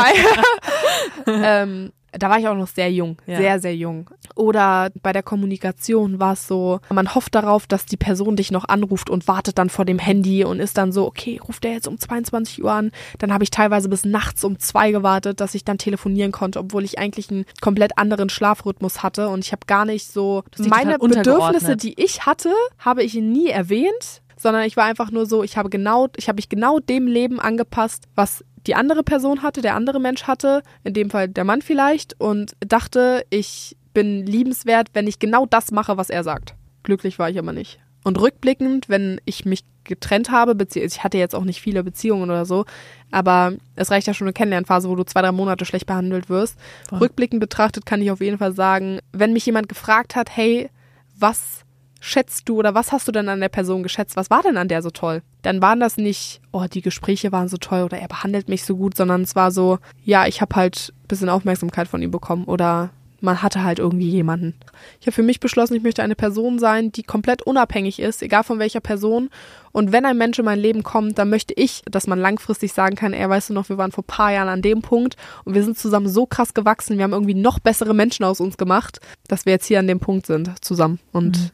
[1.27, 3.39] ähm, da war ich auch noch sehr jung, ja.
[3.39, 4.11] sehr, sehr jung.
[4.35, 8.67] Oder bei der Kommunikation war es so, man hofft darauf, dass die Person dich noch
[8.69, 11.89] anruft und wartet dann vor dem Handy und ist dann so, okay, ruft der jetzt
[11.89, 12.93] um 22 Uhr an.
[13.19, 16.85] Dann habe ich teilweise bis nachts um zwei gewartet, dass ich dann telefonieren konnte, obwohl
[16.85, 21.77] ich eigentlich einen komplett anderen Schlafrhythmus hatte und ich habe gar nicht so meine Bedürfnisse,
[21.77, 25.71] die ich hatte, habe ich nie erwähnt sondern ich war einfach nur so, ich habe
[25.71, 30.01] genau, ich habe mich genau dem Leben angepasst, was die andere Person hatte, der andere
[30.01, 35.19] Mensch hatte, in dem Fall der Mann vielleicht, und dachte, ich bin liebenswert, wenn ich
[35.19, 36.55] genau das mache, was er sagt.
[36.83, 37.81] Glücklich war ich aber nicht.
[38.05, 42.31] Und rückblickend, wenn ich mich getrennt habe, beziehungsweise ich hatte jetzt auch nicht viele Beziehungen
[42.31, 42.65] oder so,
[43.11, 46.59] aber es reicht ja schon eine Kennenlernphase, wo du zwei, drei Monate schlecht behandelt wirst.
[46.89, 46.99] Voll.
[46.99, 50.71] Rückblickend betrachtet kann ich auf jeden Fall sagen, wenn mich jemand gefragt hat, hey,
[51.19, 51.65] was
[52.03, 54.17] schätzt du oder was hast du denn an der Person geschätzt?
[54.17, 55.23] Was war denn an der so toll?
[55.43, 58.77] Dann waren das nicht, oh, die Gespräche waren so toll oder er behandelt mich so
[58.77, 62.45] gut, sondern es war so, ja, ich habe halt ein bisschen Aufmerksamkeit von ihm bekommen
[62.45, 62.91] oder
[63.21, 64.55] man hatte halt irgendwie jemanden.
[65.01, 68.43] Ich habe für mich beschlossen, ich möchte eine Person sein, die komplett unabhängig ist, egal
[68.43, 69.31] von welcher Person.
[69.71, 72.97] Und wenn ein Mensch in mein Leben kommt, dann möchte ich, dass man langfristig sagen
[72.97, 75.63] kann, er weißt du noch, wir waren vor paar Jahren an dem Punkt und wir
[75.63, 78.99] sind zusammen so krass gewachsen, wir haben irgendwie noch bessere Menschen aus uns gemacht,
[79.29, 80.99] dass wir jetzt hier an dem Punkt sind, zusammen.
[81.13, 81.51] Und mhm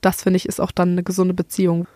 [0.00, 1.86] das finde ich ist auch dann eine gesunde Beziehung.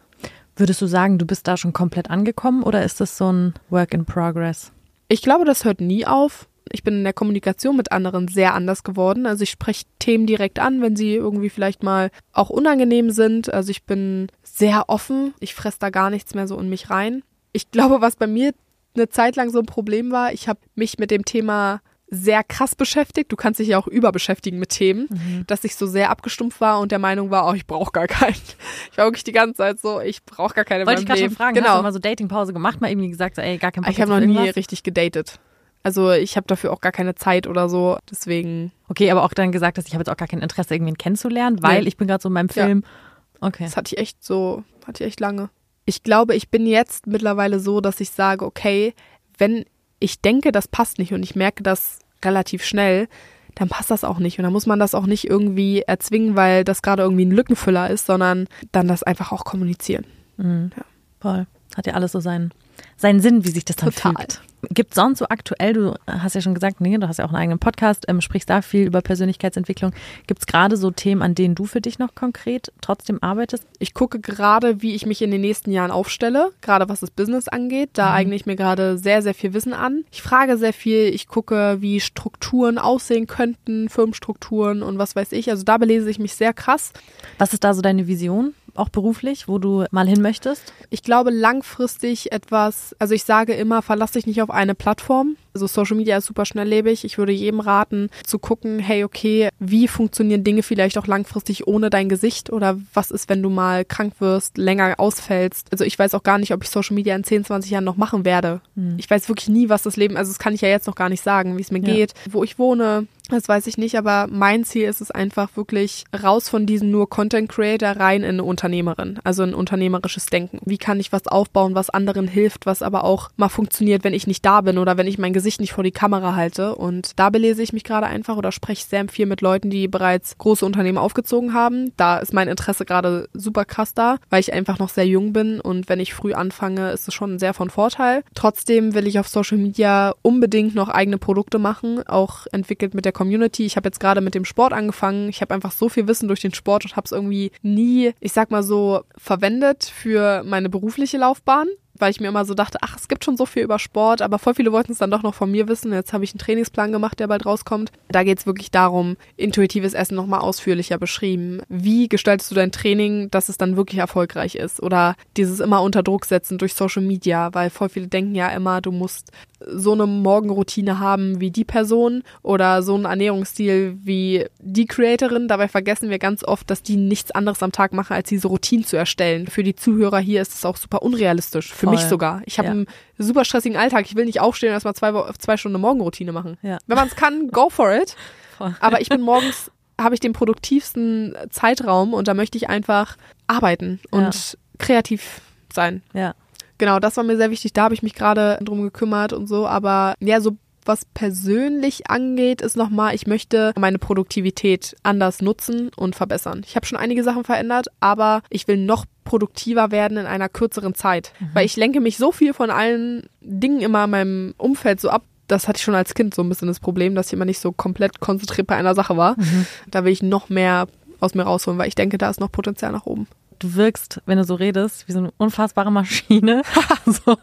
[0.56, 3.92] Würdest du sagen, du bist da schon komplett angekommen oder ist das so ein Work
[3.92, 4.72] in Progress?
[5.08, 6.48] Ich glaube, das hört nie auf.
[6.70, 9.26] Ich bin in der Kommunikation mit anderen sehr anders geworden.
[9.26, 13.52] Also ich spreche Themen direkt an, wenn sie irgendwie vielleicht mal auch unangenehm sind.
[13.52, 15.34] Also ich bin sehr offen.
[15.40, 17.22] Ich fresse da gar nichts mehr so in mich rein.
[17.52, 18.52] Ich glaube, was bei mir
[18.94, 21.80] eine Zeit lang so ein Problem war, ich habe mich mit dem Thema
[22.14, 23.30] sehr krass beschäftigt.
[23.30, 25.46] Du kannst dich ja auch überbeschäftigen mit Themen, mhm.
[25.46, 28.34] dass ich so sehr abgestumpft war und der Meinung war, oh, ich brauche gar keinen.
[28.90, 31.30] Ich war wirklich die ganze Zeit so, ich brauche gar keine Wollte ich gerade schon
[31.30, 31.70] fragen, genau.
[31.70, 34.00] hast du mal so Datingpause gemacht, mal irgendwie gesagt, so, ey, gar kein Bock Ich
[34.00, 35.40] habe noch nie richtig gedatet.
[35.82, 38.72] Also ich habe dafür auch gar keine Zeit oder so, deswegen.
[38.88, 41.62] Okay, aber auch dann gesagt, dass ich habe jetzt auch gar kein Interesse, irgendwen kennenzulernen,
[41.62, 41.88] weil nee.
[41.88, 42.84] ich bin gerade so in meinem Film.
[42.84, 43.48] Ja.
[43.48, 43.64] Okay.
[43.64, 45.50] Das hatte ich echt so, hatte ich echt lange.
[45.84, 48.94] Ich glaube, ich bin jetzt mittlerweile so, dass ich sage, okay,
[49.36, 49.64] wenn
[49.98, 53.08] ich denke, das passt nicht und ich merke das relativ schnell,
[53.54, 54.38] dann passt das auch nicht.
[54.38, 57.90] Und dann muss man das auch nicht irgendwie erzwingen, weil das gerade irgendwie ein Lückenfüller
[57.90, 60.04] ist, sondern dann das einfach auch kommunizieren.
[60.36, 60.70] Mhm.
[60.76, 60.84] Ja.
[61.20, 61.46] Voll.
[61.76, 62.52] Hat ja alles so seinen,
[62.96, 64.14] seinen Sinn, wie sich das dann Total.
[64.16, 64.42] fügt.
[64.70, 67.38] Gibt sonst so aktuell, du hast ja schon gesagt, nee, du hast ja auch einen
[67.38, 69.92] eigenen Podcast, ähm, sprichst da viel über Persönlichkeitsentwicklung.
[70.26, 73.66] Gibt es gerade so Themen, an denen du für dich noch konkret trotzdem arbeitest?
[73.78, 77.48] Ich gucke gerade, wie ich mich in den nächsten Jahren aufstelle, gerade was das Business
[77.48, 77.90] angeht.
[77.94, 78.14] Da mhm.
[78.14, 80.04] eigne ich mir gerade sehr, sehr viel Wissen an.
[80.10, 85.50] Ich frage sehr viel, ich gucke, wie Strukturen aussehen könnten, Firmenstrukturen und was weiß ich.
[85.50, 86.92] Also da belese ich mich sehr krass.
[87.38, 88.54] Was ist da so deine Vision?
[88.76, 90.72] Auch beruflich, wo du mal hin möchtest?
[90.90, 95.36] Ich glaube langfristig etwas, also ich sage immer, verlass dich nicht auf eine Plattform.
[95.54, 97.04] Also Social Media ist super schnelllebig.
[97.04, 101.90] Ich würde jedem raten, zu gucken, hey, okay, wie funktionieren Dinge vielleicht auch langfristig ohne
[101.90, 102.50] dein Gesicht?
[102.50, 105.68] Oder was ist, wenn du mal krank wirst, länger ausfällst?
[105.70, 107.96] Also ich weiß auch gar nicht, ob ich Social Media in 10, 20 Jahren noch
[107.96, 108.60] machen werde.
[108.74, 108.96] Hm.
[108.98, 111.08] Ich weiß wirklich nie, was das Leben, also das kann ich ja jetzt noch gar
[111.08, 111.94] nicht sagen, wie es mir ja.
[111.94, 116.04] geht, wo ich wohne, das weiß ich nicht, aber mein Ziel ist es einfach wirklich
[116.22, 120.58] raus von diesem nur Content Creator rein in eine Unternehmerin, also ein unternehmerisches Denken.
[120.66, 124.26] Wie kann ich was aufbauen, was anderen hilft, was aber auch mal funktioniert, wenn ich
[124.26, 126.74] nicht da bin oder wenn ich mein Gesicht nicht vor die Kamera halte.
[126.74, 130.38] Und da belese ich mich gerade einfach oder spreche sehr viel mit Leuten, die bereits
[130.38, 131.92] große Unternehmen aufgezogen haben.
[131.96, 135.60] Da ist mein Interesse gerade super krass da, weil ich einfach noch sehr jung bin
[135.60, 138.22] und wenn ich früh anfange, ist es schon sehr von Vorteil.
[138.34, 143.12] Trotzdem will ich auf Social Media unbedingt noch eigene Produkte machen, auch entwickelt mit der
[143.12, 143.64] Community.
[143.66, 145.28] Ich habe jetzt gerade mit dem Sport angefangen.
[145.28, 148.32] Ich habe einfach so viel Wissen durch den Sport und habe es irgendwie nie, ich
[148.32, 151.68] sag mal so, verwendet für meine berufliche Laufbahn
[151.98, 154.38] weil ich mir immer so dachte, ach, es gibt schon so viel über Sport, aber
[154.38, 155.92] voll viele wollten es dann doch noch von mir wissen.
[155.92, 157.92] Jetzt habe ich einen Trainingsplan gemacht, der bald rauskommt.
[158.08, 161.60] Da geht es wirklich darum, intuitives Essen nochmal ausführlicher beschrieben.
[161.68, 164.82] Wie gestaltest du dein Training, dass es dann wirklich erfolgreich ist?
[164.82, 168.80] Oder dieses immer unter Druck setzen durch Social Media, weil voll viele denken ja immer,
[168.80, 169.30] du musst
[169.66, 175.48] so eine Morgenroutine haben wie die Person oder so einen Ernährungsstil wie die Creatorin.
[175.48, 178.84] Dabei vergessen wir ganz oft, dass die nichts anderes am Tag machen, als diese Routinen
[178.84, 179.46] zu erstellen.
[179.46, 181.72] Für die Zuhörer hier ist es auch super unrealistisch.
[181.84, 181.94] Für Voll.
[181.94, 182.42] mich sogar.
[182.46, 182.72] Ich habe ja.
[182.72, 182.86] einen
[183.18, 184.06] super stressigen Alltag.
[184.06, 186.56] Ich will nicht aufstehen und erstmal zwei, zwei Stunden Morgenroutine machen.
[186.62, 186.78] Ja.
[186.86, 188.16] Wenn man es kann, go for it.
[188.58, 188.74] Voll.
[188.80, 189.70] Aber ich bin morgens,
[190.00, 193.16] habe ich den produktivsten Zeitraum und da möchte ich einfach
[193.46, 195.40] arbeiten und kreativ
[195.72, 196.02] sein.
[196.12, 196.34] Ja.
[196.78, 197.72] Genau, das war mir sehr wichtig.
[197.72, 199.66] Da habe ich mich gerade drum gekümmert und so.
[199.66, 206.14] Aber ja, so was persönlich angeht, ist nochmal, ich möchte meine Produktivität anders nutzen und
[206.14, 206.62] verbessern.
[206.66, 210.94] Ich habe schon einige Sachen verändert, aber ich will noch produktiver werden in einer kürzeren
[210.94, 211.32] Zeit.
[211.40, 211.50] Mhm.
[211.54, 215.24] Weil ich lenke mich so viel von allen Dingen immer in meinem Umfeld so ab.
[215.48, 217.58] Das hatte ich schon als Kind so ein bisschen das Problem, dass ich immer nicht
[217.58, 219.38] so komplett konzentriert bei einer Sache war.
[219.38, 219.66] Mhm.
[219.90, 220.86] Da will ich noch mehr
[221.20, 223.26] aus mir rausholen, weil ich denke, da ist noch Potenzial nach oben
[223.60, 226.62] du wirkst, wenn du so redest, wie so eine unfassbare Maschine.
[227.06, 227.38] also,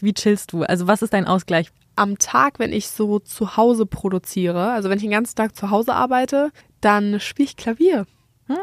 [0.00, 0.64] wie chillst du?
[0.64, 1.70] Also, was ist dein Ausgleich?
[1.96, 5.70] am Tag, wenn ich so zu Hause produziere, also wenn ich den ganzen Tag zu
[5.70, 8.06] Hause arbeite, dann spiele ich Klavier.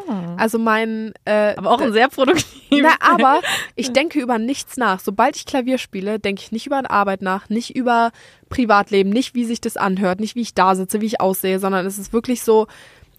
[0.07, 0.35] Hm.
[0.37, 2.45] Also mein äh, Aber auch ein sehr produktiv.
[2.71, 3.41] Na, aber
[3.75, 4.99] ich denke über nichts nach.
[4.99, 8.11] Sobald ich Klavier spiele, denke ich nicht über Arbeit nach, nicht über
[8.49, 11.85] Privatleben, nicht wie sich das anhört, nicht wie ich da sitze, wie ich aussehe, sondern
[11.85, 12.67] es ist wirklich so,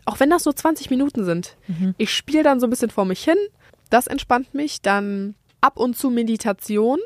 [0.05, 1.95] auch wenn das so 20 Minuten sind, mhm.
[1.99, 3.39] ich spiele dann so ein bisschen vor mich hin,
[3.91, 6.99] das entspannt mich, dann ab und zu Meditation,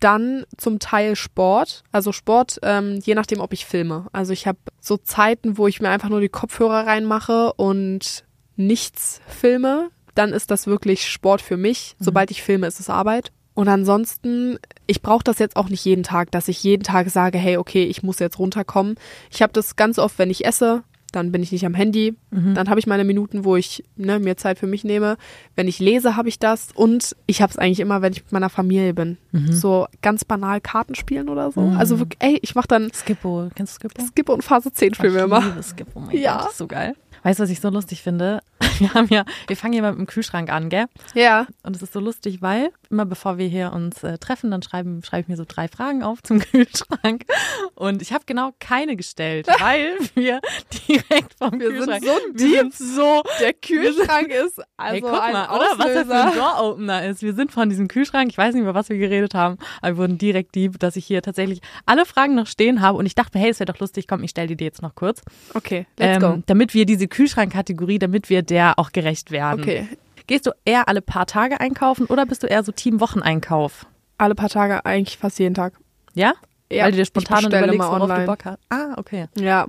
[0.00, 1.84] dann zum Teil Sport.
[1.92, 4.06] Also Sport, ähm, je nachdem, ob ich filme.
[4.12, 8.24] Also ich habe so Zeiten, wo ich mir einfach nur die Kopfhörer reinmache und
[8.60, 9.90] nichts filme.
[10.14, 11.96] Dann ist das wirklich Sport für mich.
[11.98, 12.04] Mhm.
[12.04, 13.32] Sobald ich filme, ist es Arbeit.
[13.54, 17.38] Und ansonsten, ich brauche das jetzt auch nicht jeden Tag, dass ich jeden Tag sage,
[17.38, 18.94] hey, okay, ich muss jetzt runterkommen.
[19.30, 20.82] Ich habe das ganz oft, wenn ich esse,
[21.12, 22.54] dann bin ich nicht am Handy, mhm.
[22.54, 25.16] dann habe ich meine Minuten, wo ich ne, mir Zeit für mich nehme.
[25.56, 28.32] Wenn ich lese, habe ich das und ich habe es eigentlich immer, wenn ich mit
[28.32, 29.18] meiner Familie bin.
[29.32, 29.52] Mhm.
[29.52, 31.60] So ganz banal Karten spielen oder so.
[31.60, 31.76] Mhm.
[31.76, 34.06] Also wirklich, ey, ich mache dann Skippo, kennst du Skippo?
[34.06, 35.62] Skippo und Phase 10 spielen wir immer.
[35.62, 36.36] Skippo, oh mein ja.
[36.36, 36.94] Gott, das ist so geil.
[37.22, 38.40] Weißt du, was ich so lustig finde?
[38.80, 40.86] Wir haben ja, wir fangen hier mal mit dem Kühlschrank an, gell?
[41.14, 41.46] Ja.
[41.62, 45.02] Und es ist so lustig, weil immer bevor wir hier uns äh, treffen, dann schreiben,
[45.02, 47.24] schreibe ich mir so drei Fragen auf zum Kühlschrank.
[47.74, 50.40] Und ich habe genau keine gestellt, weil wir
[50.88, 52.04] direkt vom wir Kühlschrank.
[52.36, 52.72] Sind so deep.
[52.74, 53.22] so.
[53.40, 55.66] Der Kühlschrank ist also hey, guck ein mal, oder?
[55.76, 57.22] Was das für ein Door-Opener ist.
[57.22, 59.98] Wir sind von diesem Kühlschrank, ich weiß nicht, über was wir geredet haben, aber wir
[59.98, 62.98] wurden direkt deep, dass ich hier tatsächlich alle Fragen noch stehen habe.
[62.98, 64.94] Und ich dachte, hey, es wäre doch lustig, komm, ich stelle die dir jetzt noch
[64.94, 65.22] kurz.
[65.54, 66.42] Okay, let's ähm, go.
[66.46, 69.60] Damit wir diese Kühlschrankkategorie, damit wir der auch gerecht werden.
[69.60, 69.88] Okay.
[70.30, 73.84] Gehst du eher alle paar Tage einkaufen oder bist du eher so Team Wocheneinkauf?
[74.16, 75.72] Alle paar Tage, eigentlich fast jeden Tag.
[76.14, 76.34] Ja?
[76.70, 76.84] Ja.
[76.84, 78.20] Weil du dir spontan überlegst, worauf online.
[78.20, 78.60] du Bock hast.
[78.68, 79.26] Ah, okay.
[79.36, 79.66] Ja.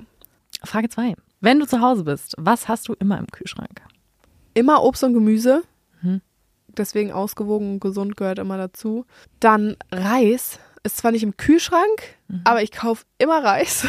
[0.62, 1.16] Frage zwei.
[1.40, 3.82] Wenn du zu Hause bist, was hast du immer im Kühlschrank?
[4.54, 5.64] Immer Obst und Gemüse.
[6.00, 6.20] Hm.
[6.68, 9.04] Deswegen ausgewogen und gesund gehört immer dazu.
[9.40, 10.60] Dann Reis.
[10.84, 12.42] Ist zwar nicht im Kühlschrank, mhm.
[12.44, 13.84] aber ich kaufe immer Reis.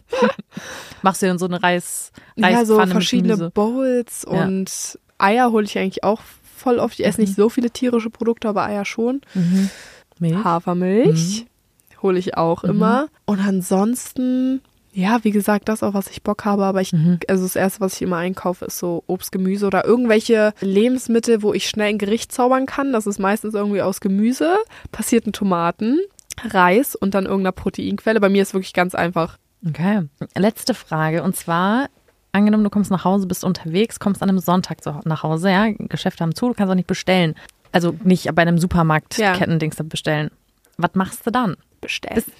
[1.02, 5.78] Machst du denn so eine Reis, Reispfanne Ja, so verschiedene Bowls und Eier hole ich
[5.78, 6.20] eigentlich auch
[6.58, 6.98] voll oft.
[6.98, 7.42] Ich esse nicht mhm.
[7.42, 9.20] so viele tierische Produkte, aber Eier schon.
[9.34, 9.70] Mhm.
[10.18, 10.44] Milch.
[10.44, 12.02] Hafermilch mhm.
[12.02, 12.70] hole ich auch mhm.
[12.70, 13.08] immer.
[13.24, 14.60] Und ansonsten,
[14.92, 16.64] ja, wie gesagt, das auch, was ich Bock habe.
[16.64, 17.20] Aber ich, mhm.
[17.28, 21.54] also das Erste, was ich immer einkaufe, ist so Obst, Gemüse oder irgendwelche Lebensmittel, wo
[21.54, 22.92] ich schnell ein Gericht zaubern kann.
[22.92, 24.56] Das ist meistens irgendwie aus Gemüse,
[24.92, 26.00] passierten Tomaten,
[26.44, 28.20] Reis und dann irgendeiner Proteinquelle.
[28.20, 29.38] Bei mir ist wirklich ganz einfach.
[29.66, 30.02] Okay.
[30.36, 31.22] Letzte Frage.
[31.22, 31.88] Und zwar,
[32.32, 36.22] angenommen, du kommst nach Hause, bist unterwegs, kommst an einem Sonntag nach Hause, ja, Geschäfte
[36.22, 37.34] haben zu, du kannst auch nicht bestellen.
[37.72, 39.84] Also nicht bei einem Supermarkt-Kettendings ja.
[39.84, 40.30] bestellen.
[40.78, 41.56] Was machst du dann?
[41.80, 42.24] Bestellen.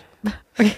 [0.58, 0.72] Okay.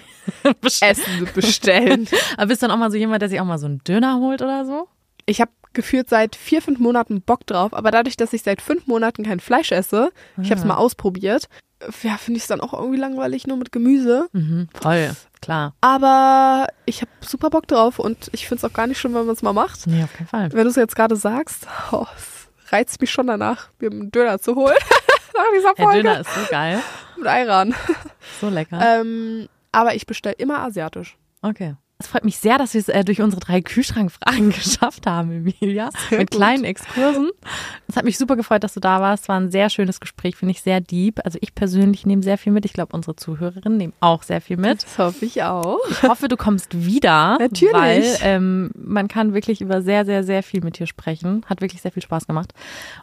[0.82, 2.06] Essen bestellen.
[2.36, 4.18] Aber bist du dann auch mal so jemand, der sich auch mal so einen Döner
[4.18, 4.86] holt oder so?
[5.26, 8.86] Ich habe gefühlt seit vier, fünf Monaten Bock drauf, aber dadurch, dass ich seit fünf
[8.86, 10.40] Monaten kein Fleisch esse, ah.
[10.42, 11.48] ich habe es mal ausprobiert,
[12.02, 14.28] ja, finde ich es dann auch irgendwie langweilig, nur mit Gemüse.
[14.32, 15.74] Mhm, voll, klar.
[15.80, 19.26] Aber ich habe super Bock drauf und ich finde es auch gar nicht schlimm, wenn
[19.26, 19.86] man es mal macht.
[19.86, 20.52] Nee, auf keinen Fall.
[20.52, 22.06] Wenn du es jetzt gerade sagst, oh,
[22.68, 24.76] reizt mich schon danach, mir einen Döner zu holen.
[25.34, 26.02] Nach dieser Folge.
[26.02, 26.80] Der Döner ist so geil.
[27.16, 27.74] Mit Ayran.
[28.40, 28.80] So lecker.
[28.82, 31.16] Ähm, aber ich bestelle immer asiatisch.
[31.42, 31.76] Okay.
[32.00, 35.90] Es freut mich sehr, dass wir es äh, durch unsere drei Kühlschrankfragen geschafft haben, Emilia.
[36.08, 36.38] Sehr mit gut.
[36.38, 37.30] kleinen Exkursen.
[37.88, 39.24] Es hat mich super gefreut, dass du da warst.
[39.24, 41.20] Es war ein sehr schönes Gespräch, finde ich sehr deep.
[41.24, 42.64] Also ich persönlich nehme sehr viel mit.
[42.64, 44.82] Ich glaube, unsere Zuhörerinnen nehmen auch sehr viel mit.
[44.82, 45.78] Das hoffe ich auch.
[45.90, 47.36] Ich hoffe, du kommst wieder.
[47.38, 47.74] Natürlich.
[47.74, 51.44] Weil ähm, man kann wirklich über sehr, sehr, sehr viel mit dir sprechen.
[51.46, 52.54] Hat wirklich sehr viel Spaß gemacht.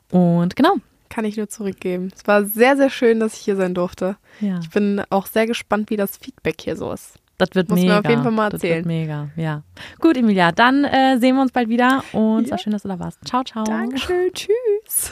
[0.09, 0.73] Und genau,
[1.09, 2.09] Kann ich nur zurückgeben.
[2.15, 4.17] Es war sehr, sehr schön, dass ich hier sein durfte.
[4.41, 4.59] Ja.
[4.61, 7.19] Ich bin auch sehr gespannt, wie das Feedback hier so ist.
[7.37, 7.93] Das wird Muss mega.
[7.93, 8.83] mir auf jeden Fall mal erzählen.
[8.83, 9.61] Das wird mega, ja.
[9.99, 12.51] Gut, Emilia, dann äh, sehen wir uns bald wieder und es Ja.
[12.51, 13.19] war schön, dass du da warst.
[13.25, 13.63] Ciao, ciao.
[13.63, 15.11] Dankeschön, tschüss.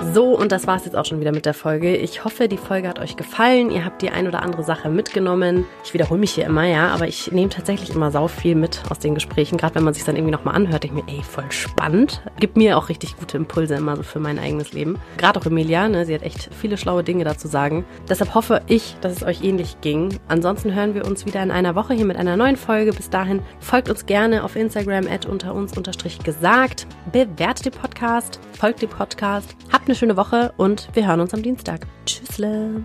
[0.00, 1.94] So, und das war's jetzt auch schon wieder mit der Folge.
[1.96, 3.70] Ich hoffe, die Folge hat euch gefallen.
[3.70, 5.64] Ihr habt die ein oder andere Sache mitgenommen.
[5.84, 8.98] Ich wiederhole mich hier immer, ja, aber ich nehme tatsächlich immer sau viel mit aus
[8.98, 9.58] den Gesprächen.
[9.58, 12.22] Gerade wenn man sich dann irgendwie nochmal anhört, denke ich mir, ey, voll spannend.
[12.40, 14.98] Gibt mir auch richtig gute Impulse immer so für mein eigenes Leben.
[15.18, 17.84] Gerade auch Emilia, ne, sie hat echt viele schlaue Dinge dazu sagen.
[18.08, 20.18] Deshalb hoffe ich, dass es euch ähnlich ging.
[20.28, 22.92] Ansonsten hören wir uns wieder in einer Woche hier mit einer neuen Folge.
[22.92, 26.86] Bis dahin folgt uns gerne auf Instagram at unter uns unterstrich gesagt.
[27.12, 29.54] Bewertet den Podcast, folgt dem Podcast.
[29.88, 31.86] Eine schöne Woche und wir hören uns am Dienstag.
[32.04, 32.84] Tschüssle!